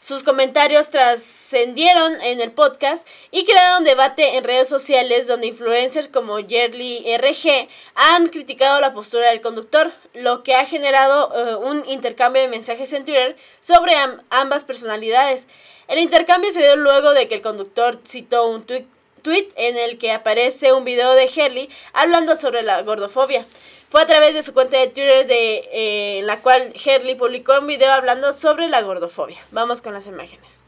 Sus 0.00 0.22
comentarios 0.22 0.88
trascendieron 0.88 2.22
en 2.22 2.40
el 2.40 2.52
podcast 2.52 3.06
y 3.30 3.44
crearon 3.44 3.84
debate 3.84 4.38
en 4.38 4.44
redes 4.44 4.66
sociales 4.66 5.26
donde 5.26 5.48
influencers 5.48 6.08
como 6.08 6.40
Yerly 6.40 7.04
RG 7.18 7.68
han 7.96 8.30
criticado 8.30 8.80
la 8.80 8.94
postura 8.94 9.28
del 9.28 9.42
conductor, 9.42 9.92
lo 10.14 10.42
que 10.42 10.54
ha 10.54 10.64
generado 10.64 11.30
eh, 11.36 11.54
un 11.56 11.86
intercambio 11.86 12.40
de 12.40 12.48
mensajes 12.48 12.90
en 12.94 13.04
Twitter 13.04 13.36
sobre 13.60 13.92
ambas 14.30 14.64
personalidades. 14.64 15.46
El 15.86 15.98
intercambio 15.98 16.50
se 16.50 16.62
dio 16.62 16.76
luego 16.76 17.12
de 17.12 17.28
que 17.28 17.34
el 17.34 17.42
conductor 17.42 18.00
citó 18.02 18.46
un 18.46 18.64
tweet, 18.64 18.86
en 19.56 19.76
el 19.76 19.98
que 19.98 20.12
aparece 20.12 20.72
un 20.72 20.86
video 20.86 21.12
de 21.12 21.26
Yerly 21.26 21.68
hablando 21.92 22.36
sobre 22.36 22.62
la 22.62 22.80
gordofobia. 22.80 23.44
Fue 23.90 24.00
a 24.00 24.06
través 24.06 24.34
de 24.34 24.42
su 24.44 24.54
cuenta 24.54 24.78
de 24.78 24.86
Twitter 24.86 25.26
de 25.26 25.68
eh, 25.72 26.22
la 26.22 26.40
cual 26.42 26.72
Herley 26.84 27.16
publicó 27.16 27.58
un 27.58 27.66
video 27.66 27.92
hablando 27.92 28.32
sobre 28.32 28.68
la 28.68 28.82
gordofobia. 28.82 29.38
Vamos 29.50 29.82
con 29.82 29.92
las 29.92 30.06
imágenes. 30.06 30.62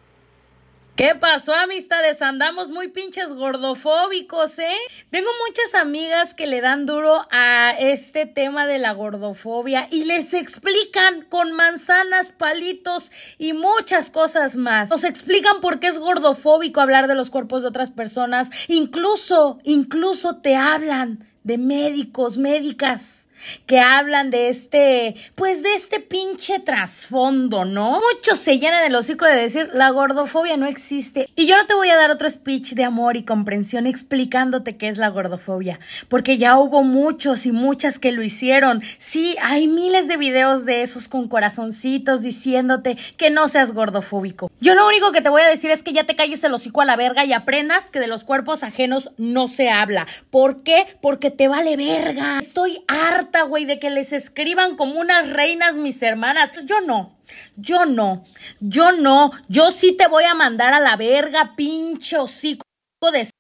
¿Qué 0.97 1.15
pasó, 1.15 1.55
amistades? 1.55 2.21
Andamos 2.21 2.73
muy 2.73 2.89
pinches 2.89 3.33
gordofóbicos, 3.33 4.59
¿eh? 4.59 4.75
Tengo 5.11 5.31
muchas 5.47 5.81
amigas 5.81 6.35
que 6.35 6.49
le 6.49 6.61
dan 6.61 6.85
duro 6.85 7.25
a 7.31 7.77
este 7.79 8.27
tema 8.27 8.67
de 8.67 8.79
la 8.79 8.93
gordofobia 8.93 9.87
y 9.93 10.05
les 10.05 10.35
explican 10.35 11.23
con 11.23 11.53
manzanas, 11.53 12.31
palitos 12.31 13.13
y 13.39 13.53
muchas 13.53 14.11
cosas 14.11 14.57
más. 14.57 14.91
Nos 14.91 15.05
explican 15.05 15.61
por 15.61 15.79
qué 15.79 15.87
es 15.87 16.01
gordofóbico 16.01 16.81
hablar 16.81 17.07
de 17.07 17.15
los 17.15 17.31
cuerpos 17.31 17.63
de 17.63 17.69
otras 17.69 17.93
personas. 17.93 18.51
Incluso, 18.67 19.61
incluso 19.63 20.41
te 20.41 20.57
hablan 20.57 21.32
de 21.45 21.57
médicos, 21.57 22.37
médicas 22.37 23.22
que 23.67 23.81
hablan 23.81 24.31
de 24.31 24.49
este, 24.49 25.15
pues 25.35 25.63
de 25.63 25.75
este 25.75 26.01
pinche 26.01 26.61
trasfondo, 26.61 27.65
¿no? 27.65 28.01
Muchos 28.15 28.39
se 28.39 28.59
llenan 28.59 28.85
el 28.85 28.95
hocico 28.95 29.25
de 29.25 29.35
decir 29.35 29.71
la 29.73 29.91
gordofobia 29.91 30.57
no 30.57 30.67
existe. 30.67 31.29
Y 31.37 31.47
yo 31.47 31.57
no 31.57 31.67
te 31.67 31.75
voy 31.75 31.89
a 31.89 31.97
dar 31.97 32.11
otro 32.11 32.29
speech 32.29 32.73
de 32.73 32.85
amor 32.85 33.17
y 33.17 33.25
comprensión 33.25 33.87
explicándote 33.87 34.77
qué 34.77 34.89
es 34.89 34.99
la 34.99 35.09
gordofobia, 35.09 35.81
porque 36.09 36.39
ya 36.39 36.59
hubo 36.59 36.83
muchos 36.83 37.47
y 37.47 37.53
muchas 37.53 37.99
que 37.99 38.13
lo 38.13 38.23
hicieron. 38.23 38.83
Sí, 38.99 39.37
hay 39.43 39.67
miles 39.67 40.09
de 40.09 40.17
videos 40.17 40.65
de 40.65 40.83
esos 40.83 41.09
con 41.09 41.29
corazoncitos 41.29 42.23
diciéndote 42.23 42.97
que 43.17 43.31
no 43.31 43.49
seas 43.49 43.73
gordofóbico. 43.73 44.51
Yo 44.61 44.75
lo 44.75 44.87
único 44.87 45.13
que 45.13 45.21
te 45.21 45.29
voy 45.29 45.43
a 45.43 45.49
decir 45.49 45.71
es 45.71 45.83
que 45.83 45.93
ya 45.93 46.05
te 46.05 46.17
calles 46.17 46.45
el 46.45 46.55
hocico 46.55 46.81
a 46.81 46.85
la 46.85 46.97
verga 46.97 47.25
y 47.25 47.33
aprendas 47.33 47.91
que 47.91 48.01
de 48.01 48.07
los 48.07 48.25
cuerpos 48.25 48.63
ajenos 48.63 49.11
no 49.17 49.49
se 49.49 49.71
habla. 49.71 50.07
¿Por 50.31 50.63
qué? 50.63 50.87
Porque 51.01 51.31
te 51.31 51.49
vale 51.49 51.77
verga. 51.77 52.39
Estoy 52.39 52.85
harta 52.89 53.32
güey, 53.41 53.65
de 53.65 53.79
que 53.79 53.89
les 53.89 54.13
escriban 54.13 54.77
como 54.77 55.01
unas 55.01 55.31
reinas 55.31 55.77
mis 55.77 56.03
hermanas. 56.03 56.51
Yo 56.67 56.83
no. 56.83 57.17
Yo 57.57 57.87
no. 57.87 58.23
Yo 58.61 58.93
no. 58.93 59.33
Yo 59.49 59.71
sí 59.71 59.93
te 59.97 60.07
voy 60.09 60.25
a 60.25 60.35
mandar 60.35 60.75
a 60.75 60.81
la 60.81 60.97
verga, 60.97 61.55
pincho 61.57 62.25
hocico 62.25 62.65
de 63.11 63.31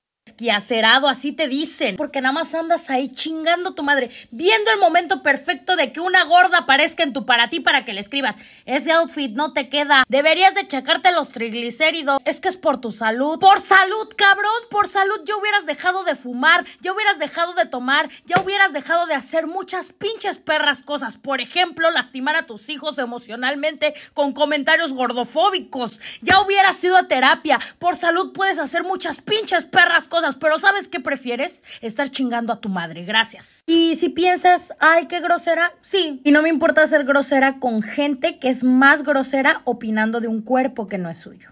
esquiacerado, 0.42 1.08
así 1.08 1.32
te 1.32 1.48
dicen, 1.48 1.96
porque 1.96 2.20
nada 2.20 2.32
más 2.32 2.54
andas 2.54 2.90
ahí 2.90 3.12
chingando 3.12 3.74
tu 3.74 3.82
madre, 3.82 4.08
viendo 4.30 4.70
el 4.70 4.78
momento 4.78 5.20
perfecto 5.20 5.74
de 5.74 5.92
que 5.92 5.98
una 5.98 6.22
gorda 6.22 6.58
aparezca 6.58 7.02
en 7.02 7.12
tu 7.12 7.26
para 7.26 7.50
ti 7.50 7.58
para 7.58 7.84
que 7.84 7.92
le 7.92 8.00
escribas, 8.00 8.36
ese 8.64 8.92
outfit 8.92 9.32
no 9.34 9.52
te 9.52 9.68
queda, 9.68 10.04
deberías 10.08 10.54
de 10.54 10.68
checarte 10.68 11.10
los 11.10 11.30
triglicéridos, 11.30 12.20
es 12.24 12.38
que 12.38 12.48
es 12.48 12.56
por 12.56 12.80
tu 12.80 12.92
salud, 12.92 13.40
por 13.40 13.62
salud, 13.62 14.08
cabrón, 14.16 14.52
por 14.70 14.88
salud, 14.88 15.20
ya 15.24 15.36
hubieras 15.36 15.66
dejado 15.66 16.04
de 16.04 16.14
fumar, 16.14 16.64
ya 16.80 16.92
hubieras 16.92 17.18
dejado 17.18 17.54
de 17.54 17.66
tomar, 17.66 18.08
ya 18.24 18.40
hubieras 18.40 18.72
dejado 18.72 19.06
de 19.06 19.14
hacer 19.14 19.48
muchas 19.48 19.92
pinches 19.92 20.38
perras 20.38 20.84
cosas, 20.84 21.18
por 21.18 21.40
ejemplo, 21.40 21.90
lastimar 21.90 22.36
a 22.36 22.46
tus 22.46 22.68
hijos 22.68 22.96
emocionalmente 22.98 23.94
con 24.14 24.32
comentarios 24.32 24.92
gordofóbicos, 24.92 25.98
ya 26.20 26.40
hubieras 26.40 26.82
ido 26.84 26.96
a 26.96 27.08
terapia, 27.08 27.58
por 27.80 27.96
salud 27.96 28.32
puedes 28.32 28.60
hacer 28.60 28.84
muchas 28.84 29.20
pinches 29.20 29.64
perras 29.64 30.08
cosas, 30.12 30.36
pero 30.36 30.58
¿sabes 30.58 30.88
qué 30.88 31.00
prefieres? 31.00 31.62
Estar 31.80 32.10
chingando 32.10 32.52
a 32.52 32.60
tu 32.60 32.68
madre, 32.68 33.02
gracias. 33.02 33.62
Y 33.66 33.94
si 33.94 34.10
piensas, 34.10 34.74
ay, 34.78 35.06
qué 35.06 35.20
grosera, 35.20 35.72
sí. 35.80 36.20
Y 36.22 36.32
no 36.32 36.42
me 36.42 36.50
importa 36.50 36.86
ser 36.86 37.04
grosera 37.04 37.58
con 37.58 37.80
gente 37.80 38.38
que 38.38 38.50
es 38.50 38.62
más 38.62 39.04
grosera 39.04 39.62
opinando 39.64 40.20
de 40.20 40.28
un 40.28 40.42
cuerpo 40.42 40.86
que 40.86 40.98
no 40.98 41.08
es 41.08 41.16
suyo. 41.16 41.48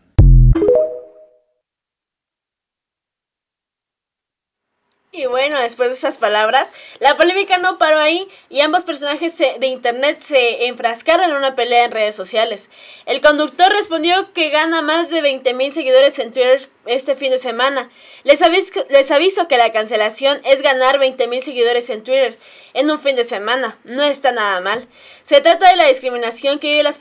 Y 5.20 5.26
bueno, 5.26 5.60
después 5.60 5.90
de 5.90 5.96
esas 5.96 6.16
palabras, 6.16 6.72
la 6.98 7.14
polémica 7.18 7.58
no 7.58 7.76
paró 7.76 7.98
ahí 7.98 8.26
y 8.48 8.60
ambos 8.60 8.86
personajes 8.86 9.36
de 9.36 9.66
internet 9.66 10.18
se 10.20 10.64
enfrascaron 10.64 11.28
en 11.28 11.36
una 11.36 11.54
pelea 11.54 11.84
en 11.84 11.90
redes 11.90 12.14
sociales. 12.14 12.70
El 13.04 13.20
conductor 13.20 13.70
respondió 13.70 14.32
que 14.32 14.48
gana 14.48 14.80
más 14.80 15.10
de 15.10 15.20
20 15.20 15.52
mil 15.52 15.74
seguidores 15.74 16.18
en 16.20 16.32
Twitter 16.32 16.70
este 16.86 17.16
fin 17.16 17.30
de 17.30 17.36
semana. 17.36 17.90
Les 18.24 18.40
aviso, 18.40 18.82
les 18.88 19.10
aviso 19.10 19.46
que 19.46 19.58
la 19.58 19.70
cancelación 19.72 20.40
es 20.44 20.62
ganar 20.62 20.98
20 20.98 21.28
mil 21.28 21.42
seguidores 21.42 21.90
en 21.90 22.02
Twitter 22.02 22.38
en 22.72 22.90
un 22.90 22.98
fin 22.98 23.14
de 23.14 23.24
semana. 23.24 23.78
No 23.84 24.02
está 24.02 24.32
nada 24.32 24.60
mal. 24.60 24.88
Se 25.22 25.42
trata 25.42 25.68
de 25.68 25.76
la 25.76 25.88
discriminación 25.88 26.58
que 26.58 26.68
viven 26.68 26.84
las, 26.84 26.98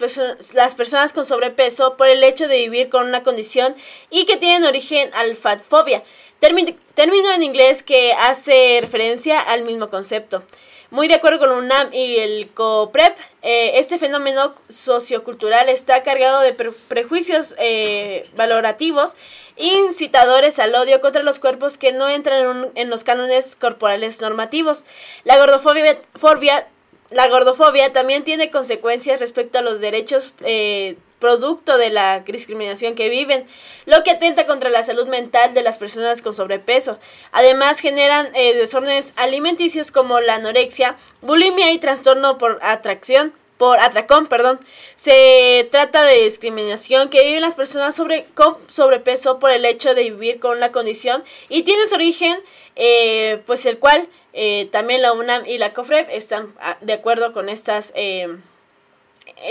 las 0.54 0.76
personas 0.76 1.14
con 1.14 1.26
sobrepeso 1.26 1.96
por 1.96 2.10
el 2.10 2.22
hecho 2.24 2.50
de 2.50 2.58
vivir 2.58 2.90
con 2.90 3.08
una 3.08 3.24
condición 3.24 3.76
y 4.10 4.26
que 4.26 4.36
tienen 4.36 4.66
origen 4.66 5.10
al 5.14 5.36
fatfobia. 5.36 6.04
Término 6.40 7.32
en 7.34 7.44
inglés 7.44 7.84
que 7.84 8.14
hace 8.14 8.80
referencia 8.82 9.40
al 9.40 9.64
mismo 9.64 9.90
concepto. 9.90 10.44
Muy 10.92 11.08
de 11.08 11.14
acuerdo 11.16 11.38
con 11.38 11.52
UNAM 11.52 11.94
y 11.94 12.18
el 12.18 12.50
COPREP, 12.52 13.16
eh, 13.44 13.74
este 13.76 14.00
fenómeno 14.00 14.56
sociocultural 14.70 15.70
está 15.70 16.02
cargado 16.02 16.42
de 16.42 16.54
pre- 16.54 16.72
prejuicios 16.88 17.56
eh, 17.60 18.28
valorativos, 18.36 19.16
incitadores 19.56 20.58
al 20.58 20.74
odio 20.74 21.00
contra 21.00 21.22
los 21.22 21.38
cuerpos 21.40 21.78
que 21.78 21.94
no 21.94 22.10
entran 22.10 22.72
en, 22.74 22.90
los 22.90 23.04
cánones 23.04 23.56
corporales 23.56 24.20
normativos. 24.20 24.86
La 25.26 25.38
gordofobia, 25.38 26.00
fobia- 26.20 26.68
la 27.12 27.28
gordofobia 27.28 27.94
también 27.94 28.24
tiene 28.24 28.50
consecuencias 28.50 29.20
respecto 29.20 29.60
a 29.60 29.62
los 29.62 29.82
derechos 29.82 30.34
eh, 30.44 30.98
producto 31.20 31.78
de 31.78 31.90
la 31.90 32.22
discriminación 32.22 32.96
que 32.96 33.10
viven, 33.10 33.46
lo 33.86 34.04
que 34.04 34.12
atenta 34.12 34.46
contra 34.46 34.70
la 34.70 34.84
salud 34.84 35.08
mental 35.08 35.54
de 35.54 35.62
las 35.62 35.78
personas 35.78 36.22
con 36.22 36.34
sobrepeso. 36.34 36.98
Además, 37.32 37.80
generan 37.80 38.30
eh, 38.36 38.54
desórdenes 38.56 39.14
alimenticios 39.18 39.92
como 39.92 40.20
la 40.20 40.36
anorexia, 40.36 40.98
bulimia 41.22 41.72
y 41.72 41.78
trastorno 41.78 42.38
por 42.38 42.60
atracción 42.62 43.34
por 43.60 43.82
atracón, 43.82 44.26
perdón. 44.26 44.58
Se 44.96 45.68
trata 45.70 46.06
de 46.06 46.24
discriminación 46.24 47.10
que 47.10 47.26
viven 47.26 47.42
las 47.42 47.56
personas 47.56 47.94
sobre, 47.94 48.24
con 48.34 48.58
sobrepeso 48.70 49.38
por 49.38 49.52
el 49.52 49.66
hecho 49.66 49.94
de 49.94 50.04
vivir 50.04 50.40
con 50.40 50.58
una 50.58 50.72
condición 50.72 51.26
y 51.50 51.64
tiene 51.64 51.86
su 51.86 51.96
origen, 51.96 52.40
eh, 52.78 53.44
pues 53.46 53.66
el 53.66 53.78
cual 53.78 54.08
eh, 54.32 54.70
también 54.72 55.02
la 55.02 55.12
UNAM 55.12 55.46
y 55.46 55.58
la 55.58 55.74
COFREP 55.74 56.08
están 56.10 56.48
ah, 56.62 56.78
de 56.80 56.94
acuerdo 56.94 57.34
con 57.34 57.50
estas 57.50 57.92
eh, 57.96 58.38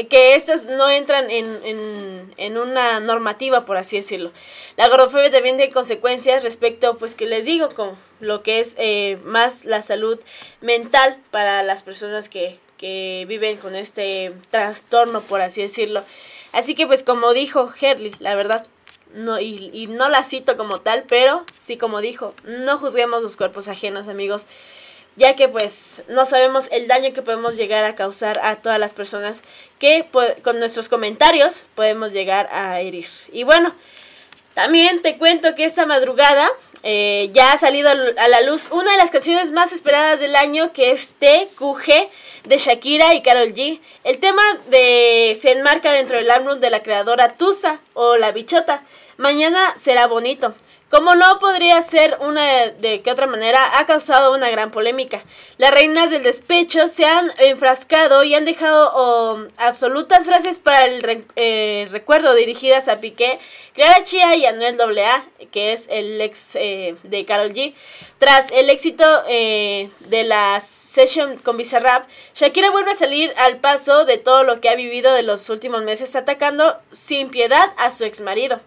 que 0.08 0.34
estas 0.34 0.66
no 0.66 0.88
entran 0.88 1.30
en, 1.30 1.60
en, 1.64 2.34
en 2.36 2.58
una 2.58 3.00
normativa, 3.00 3.64
por 3.64 3.76
así 3.76 3.96
decirlo. 3.96 4.32
La 4.76 4.88
gordofobia 4.88 5.30
también 5.30 5.56
tiene 5.56 5.72
consecuencias 5.72 6.42
respecto, 6.42 6.98
pues 6.98 7.14
que 7.14 7.26
les 7.26 7.44
digo, 7.44 7.70
con 7.70 7.96
lo 8.20 8.42
que 8.42 8.60
es 8.60 8.74
eh, 8.78 9.18
más 9.24 9.64
la 9.64 9.82
salud 9.82 10.18
mental 10.60 11.18
para 11.30 11.62
las 11.62 11.82
personas 11.82 12.28
que, 12.28 12.58
que 12.76 13.24
viven 13.28 13.56
con 13.56 13.74
este 13.74 14.32
trastorno, 14.50 15.22
por 15.22 15.40
así 15.40 15.62
decirlo. 15.62 16.04
Así 16.52 16.74
que 16.74 16.86
pues 16.86 17.02
como 17.02 17.32
dijo 17.32 17.70
Herley, 17.80 18.12
la 18.20 18.34
verdad, 18.34 18.66
no, 19.14 19.40
y, 19.40 19.70
y 19.72 19.86
no 19.86 20.08
la 20.08 20.24
cito 20.24 20.56
como 20.56 20.80
tal, 20.80 21.04
pero 21.08 21.44
sí 21.58 21.76
como 21.76 22.00
dijo, 22.00 22.34
no 22.44 22.78
juzguemos 22.78 23.22
los 23.22 23.36
cuerpos 23.36 23.68
ajenos, 23.68 24.08
amigos 24.08 24.48
ya 25.18 25.36
que 25.36 25.48
pues 25.48 26.04
no 26.08 26.24
sabemos 26.24 26.68
el 26.72 26.86
daño 26.88 27.12
que 27.12 27.20
podemos 27.22 27.56
llegar 27.58 27.84
a 27.84 27.94
causar 27.94 28.40
a 28.42 28.56
todas 28.56 28.78
las 28.80 28.94
personas 28.94 29.42
que 29.78 30.04
po- 30.10 30.22
con 30.42 30.58
nuestros 30.58 30.88
comentarios 30.88 31.64
podemos 31.74 32.12
llegar 32.14 32.48
a 32.52 32.80
herir. 32.80 33.08
Y 33.32 33.42
bueno, 33.44 33.74
también 34.54 35.02
te 35.02 35.18
cuento 35.18 35.54
que 35.54 35.64
esta 35.64 35.86
madrugada 35.86 36.48
eh, 36.82 37.28
ya 37.32 37.52
ha 37.52 37.58
salido 37.58 37.90
a 37.90 38.28
la 38.28 38.40
luz 38.40 38.68
una 38.72 38.90
de 38.90 38.96
las 38.96 39.10
canciones 39.10 39.52
más 39.52 39.72
esperadas 39.72 40.18
del 40.20 40.34
año 40.34 40.72
que 40.72 40.90
es 40.90 41.12
TQG 41.18 42.08
de 42.44 42.58
Shakira 42.58 43.14
y 43.14 43.22
Karol 43.22 43.52
G. 43.52 43.80
El 44.04 44.18
tema 44.18 44.42
de 44.70 45.36
se 45.40 45.52
enmarca 45.52 45.92
dentro 45.92 46.16
del 46.16 46.30
álbum 46.30 46.58
de 46.60 46.70
la 46.70 46.82
creadora 46.82 47.34
Tusa 47.34 47.80
o 47.94 48.16
La 48.16 48.32
Bichota. 48.32 48.82
Mañana 49.16 49.58
será 49.76 50.06
bonito. 50.06 50.54
Como 50.90 51.14
no 51.14 51.38
podría 51.38 51.82
ser 51.82 52.16
una 52.22 52.68
de 52.68 53.02
qué 53.02 53.10
otra 53.10 53.26
manera, 53.26 53.78
ha 53.78 53.84
causado 53.84 54.34
una 54.34 54.48
gran 54.48 54.70
polémica. 54.70 55.22
Las 55.58 55.70
reinas 55.70 56.10
del 56.10 56.22
despecho 56.22 56.88
se 56.88 57.04
han 57.04 57.30
enfrascado 57.36 58.24
y 58.24 58.34
han 58.34 58.46
dejado 58.46 58.90
oh, 58.94 59.38
absolutas 59.58 60.24
frases 60.24 60.58
para 60.58 60.86
el 60.86 61.26
eh, 61.36 61.86
recuerdo 61.90 62.34
dirigidas 62.34 62.88
a 62.88 63.00
Piqué, 63.00 63.38
Clara 63.74 64.02
Chía 64.02 64.34
y 64.36 64.46
Anuel 64.46 64.80
AA, 64.80 65.26
que 65.52 65.74
es 65.74 65.88
el 65.90 66.18
ex 66.22 66.56
eh, 66.56 66.96
de 67.02 67.26
Carol 67.26 67.52
G. 67.52 67.74
Tras 68.16 68.50
el 68.50 68.70
éxito 68.70 69.04
eh, 69.28 69.90
de 70.08 70.24
la 70.24 70.58
session 70.60 71.36
con 71.36 71.58
Bizarrap, 71.58 72.08
Shakira 72.34 72.70
vuelve 72.70 72.92
a 72.92 72.94
salir 72.94 73.34
al 73.36 73.58
paso 73.58 74.06
de 74.06 74.16
todo 74.16 74.42
lo 74.42 74.62
que 74.62 74.70
ha 74.70 74.74
vivido 74.74 75.12
de 75.12 75.22
los 75.22 75.50
últimos 75.50 75.82
meses, 75.82 76.16
atacando 76.16 76.78
sin 76.92 77.28
piedad 77.28 77.72
a 77.76 77.90
su 77.90 78.04
exmarido. 78.04 78.58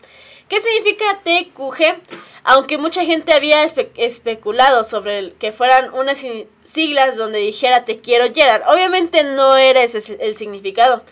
¿Qué 0.52 0.60
significa 0.60 1.06
TQG? 1.24 2.02
Aunque 2.44 2.78
mucha 2.78 3.06
gente 3.06 3.32
había 3.32 3.64
espe- 3.64 3.92
especulado 3.96 4.84
sobre 4.84 5.32
que 5.36 5.54
fueran 5.54 5.94
unas 5.94 6.18
si- 6.18 6.46
siglas 6.62 7.16
donde 7.16 7.40
dijera 7.40 7.86
te 7.86 8.00
quiero 8.02 8.26
Gerard, 8.34 8.64
obviamente 8.68 9.24
no 9.24 9.56
era 9.56 9.82
ese 9.82 10.18
el 10.20 10.36
significado. 10.36 11.04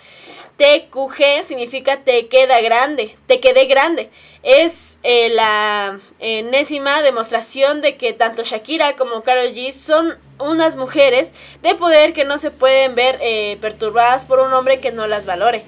TQG 0.58 1.42
significa 1.44 2.04
te 2.04 2.28
queda 2.28 2.60
grande, 2.60 3.16
te 3.28 3.40
quedé 3.40 3.64
grande. 3.66 4.10
Es 4.44 4.98
eh, 5.04 5.30
la 5.30 5.98
enésima 6.20 7.02
demostración 7.02 7.82
de 7.82 7.96
que 7.96 8.12
tanto 8.12 8.44
Shakira 8.44 8.98
como 8.98 9.22
Karol 9.22 9.54
G 9.54 9.72
son 9.72 10.20
unas 10.38 10.76
mujeres 10.76 11.34
de 11.62 11.76
poder 11.76 12.12
que 12.12 12.26
no 12.26 12.40
se 12.40 12.52
pueden 12.52 12.94
ver 12.94 13.18
eh, 13.22 13.58
perturbadas 13.62 14.26
por 14.26 14.40
un 14.40 14.52
hombre 14.52 14.82
que 14.82 14.92
no 14.92 15.08
las 15.08 15.26
valore. 15.26 15.64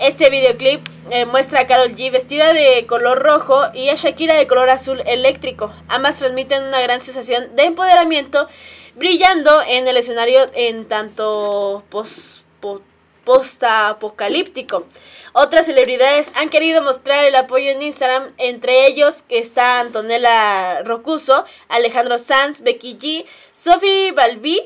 Este 0.00 0.30
videoclip 0.30 0.86
eh, 1.10 1.26
muestra 1.26 1.60
a 1.60 1.66
Carol 1.66 1.94
G 1.94 2.10
vestida 2.10 2.54
de 2.54 2.86
color 2.86 3.18
rojo 3.22 3.62
y 3.74 3.90
a 3.90 3.96
Shakira 3.96 4.34
de 4.34 4.46
color 4.46 4.70
azul 4.70 5.02
eléctrico. 5.06 5.72
Ambas 5.88 6.18
transmiten 6.18 6.62
una 6.64 6.80
gran 6.80 7.02
sensación 7.02 7.54
de 7.54 7.64
empoderamiento, 7.64 8.48
brillando 8.94 9.60
en 9.68 9.86
el 9.88 9.98
escenario 9.98 10.50
en 10.54 10.88
tanto 10.88 11.84
pos- 11.90 12.44
po- 12.60 12.80
post-apocalíptico. 13.24 14.86
Otras 15.34 15.66
celebridades 15.66 16.32
han 16.34 16.48
querido 16.48 16.82
mostrar 16.82 17.24
el 17.26 17.36
apoyo 17.36 17.70
en 17.70 17.82
Instagram, 17.82 18.32
entre 18.38 18.86
ellos 18.86 19.24
está 19.28 19.80
Antonella 19.80 20.82
Rocuso, 20.82 21.44
Alejandro 21.68 22.16
Sanz, 22.16 22.62
Becky 22.62 22.96
G, 22.96 23.26
Sophie 23.52 24.12
Balbi, 24.12 24.60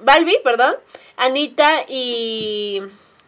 Balbi, 0.00 0.36
perdón, 0.44 0.76
Anita 1.16 1.70
y 1.88 2.82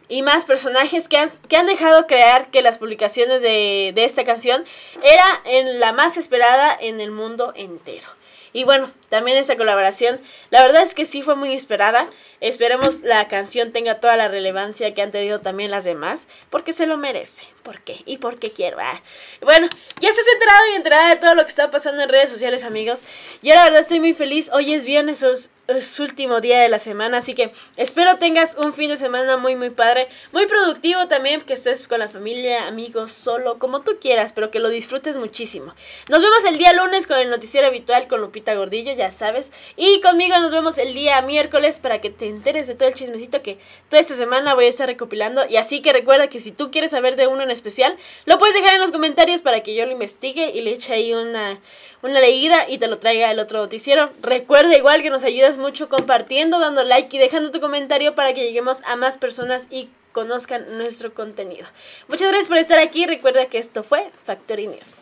y 0.09 0.21
más 0.23 0.43
personajes 0.43 1.07
que, 1.07 1.17
has- 1.17 1.39
que 1.47 1.55
han 1.55 1.67
dejado 1.67 2.05
creer 2.07 2.47
que 2.47 2.61
las 2.61 2.79
publicaciones 2.79 3.41
de, 3.41 3.91
de 3.95 4.03
esta 4.03 4.23
canción 4.25 4.65
era 5.03 5.23
en 5.45 5.79
la 5.79 5.93
más 5.93 6.17
esperada 6.17 6.75
en 6.81 6.99
el 6.99 7.11
mundo 7.11 7.53
entero. 7.55 8.07
Y 8.51 8.63
bueno, 8.63 8.91
también 9.09 9.37
esta 9.37 9.57
colaboración, 9.57 10.19
la 10.49 10.61
verdad 10.61 10.83
es 10.83 10.93
que 10.93 11.05
sí 11.05 11.21
fue 11.21 11.35
muy 11.35 11.53
esperada. 11.53 12.09
Esperemos 12.41 13.01
la 13.01 13.27
canción 13.27 13.73
tenga 13.73 13.99
toda 13.99 14.15
la 14.15 14.29
relevancia 14.29 14.93
que 14.93 15.01
han 15.01 15.11
tenido 15.11 15.41
también 15.41 15.71
las 15.71 15.83
demás, 15.83 16.27
porque 16.49 16.71
se 16.71 16.85
lo 16.85 16.95
merece. 16.97 17.43
¿Por 17.63 17.81
qué? 17.81 18.01
Y 18.05 18.17
porque 18.17 18.51
quiero. 18.51 18.77
ah. 18.79 19.01
Bueno, 19.41 19.67
ya 19.99 20.09
estás 20.09 20.25
enterado 20.33 20.59
y 20.71 20.75
enterada 20.75 21.09
de 21.09 21.15
todo 21.17 21.35
lo 21.35 21.43
que 21.43 21.49
está 21.49 21.69
pasando 21.69 22.01
en 22.01 22.09
redes 22.09 22.29
sociales, 22.29 22.63
amigos. 22.63 23.03
Yo 23.41 23.53
la 23.53 23.65
verdad 23.65 23.81
estoy 23.81 23.99
muy 23.99 24.13
feliz. 24.13 24.49
Hoy 24.53 24.73
es 24.73 24.85
viernes, 24.85 25.21
es, 25.21 25.51
es 25.67 25.99
último 25.99 26.39
día 26.41 26.61
de 26.61 26.69
la 26.69 26.79
semana, 26.79 27.17
así 27.17 27.33
que 27.33 27.51
espero 27.77 28.15
tengas 28.17 28.55
un 28.55 28.73
fin 28.73 28.89
de 28.89 28.97
semana 28.97 29.37
muy, 29.37 29.55
muy 29.55 29.69
padre, 29.69 30.07
muy 30.31 30.47
productivo 30.47 31.07
también, 31.07 31.41
que 31.41 31.53
estés 31.53 31.87
con 31.87 31.99
la 31.99 32.07
familia, 32.07 32.67
amigos, 32.67 33.11
solo, 33.11 33.59
como 33.59 33.81
tú 33.81 33.97
quieras, 33.99 34.33
pero 34.33 34.49
que 34.49 34.59
lo 34.59 34.69
disfrutes 34.69 35.17
muchísimo. 35.17 35.75
Nos 36.07 36.21
vemos 36.21 36.45
el 36.45 36.57
día 36.57 36.73
lunes 36.73 37.05
con 37.05 37.17
el 37.19 37.29
noticiero 37.29 37.67
habitual 37.67 38.07
con 38.07 38.21
Lupita 38.21 38.55
Gordillo, 38.55 38.93
ya 38.99 39.11
sabes, 39.11 39.51
y 39.77 40.01
conmigo 40.01 40.37
nos 40.39 40.51
vemos 40.51 40.77
el 40.77 40.93
día 40.93 41.21
miércoles 41.21 41.79
para 41.79 42.01
que 42.01 42.09
te 42.09 42.27
enteres 42.27 42.67
de 42.67 42.75
todo 42.75 42.89
el 42.89 42.95
chismecito 42.95 43.41
que 43.41 43.57
toda 43.89 44.01
esta 44.01 44.13
semana 44.13 44.53
voy 44.53 44.65
a 44.65 44.69
estar 44.69 44.87
recopilando. 44.87 45.45
Y 45.49 45.55
así 45.55 45.81
que 45.81 45.93
recuerda 45.93 46.27
que 46.27 46.41
si 46.41 46.51
tú 46.51 46.69
quieres 46.69 46.91
saber 46.91 47.15
de 47.15 47.27
uno 47.27 47.41
en 47.41 47.49
especial, 47.49 47.95
lo 48.25 48.37
puedes 48.37 48.53
dejar 48.55 48.75
en 48.75 48.81
los 48.81 48.91
comentarios 48.91 49.41
para 49.41 49.61
que 49.61 49.73
yo 49.73 49.85
lo 49.85 49.93
investigue 49.93 50.51
y 50.53 50.61
le 50.61 50.71
eche 50.71 50.93
ahí 50.93 51.13
una, 51.13 51.59
una 52.01 52.19
leída 52.19 52.67
y 52.67 52.77
te 52.77 52.87
lo 52.87 52.99
traiga 52.99 53.31
el 53.31 53.39
otro 53.39 53.59
noticiero. 53.59 54.09
Recuerda 54.21 54.77
igual 54.77 55.01
que 55.01 55.09
nos 55.09 55.23
ayudas 55.23 55.57
mucho 55.57 55.87
compartiendo, 55.87 56.59
dando 56.59 56.83
like 56.83 57.15
y 57.15 57.19
dejando 57.19 57.51
tu 57.51 57.61
comentario 57.61 58.15
para 58.15 58.33
que 58.33 58.43
lleguemos 58.43 58.83
a 58.83 58.97
más 58.97 59.17
personas 59.17 59.67
y 59.71 59.89
conozcan 60.11 60.77
nuestro 60.77 61.13
contenido. 61.13 61.67
Muchas 62.09 62.27
gracias 62.27 62.49
por 62.49 62.57
estar 62.57 62.79
aquí. 62.79 63.05
Recuerda 63.05 63.45
que 63.45 63.57
esto 63.57 63.83
fue 63.83 64.11
Factory 64.25 64.67
News. 64.67 64.97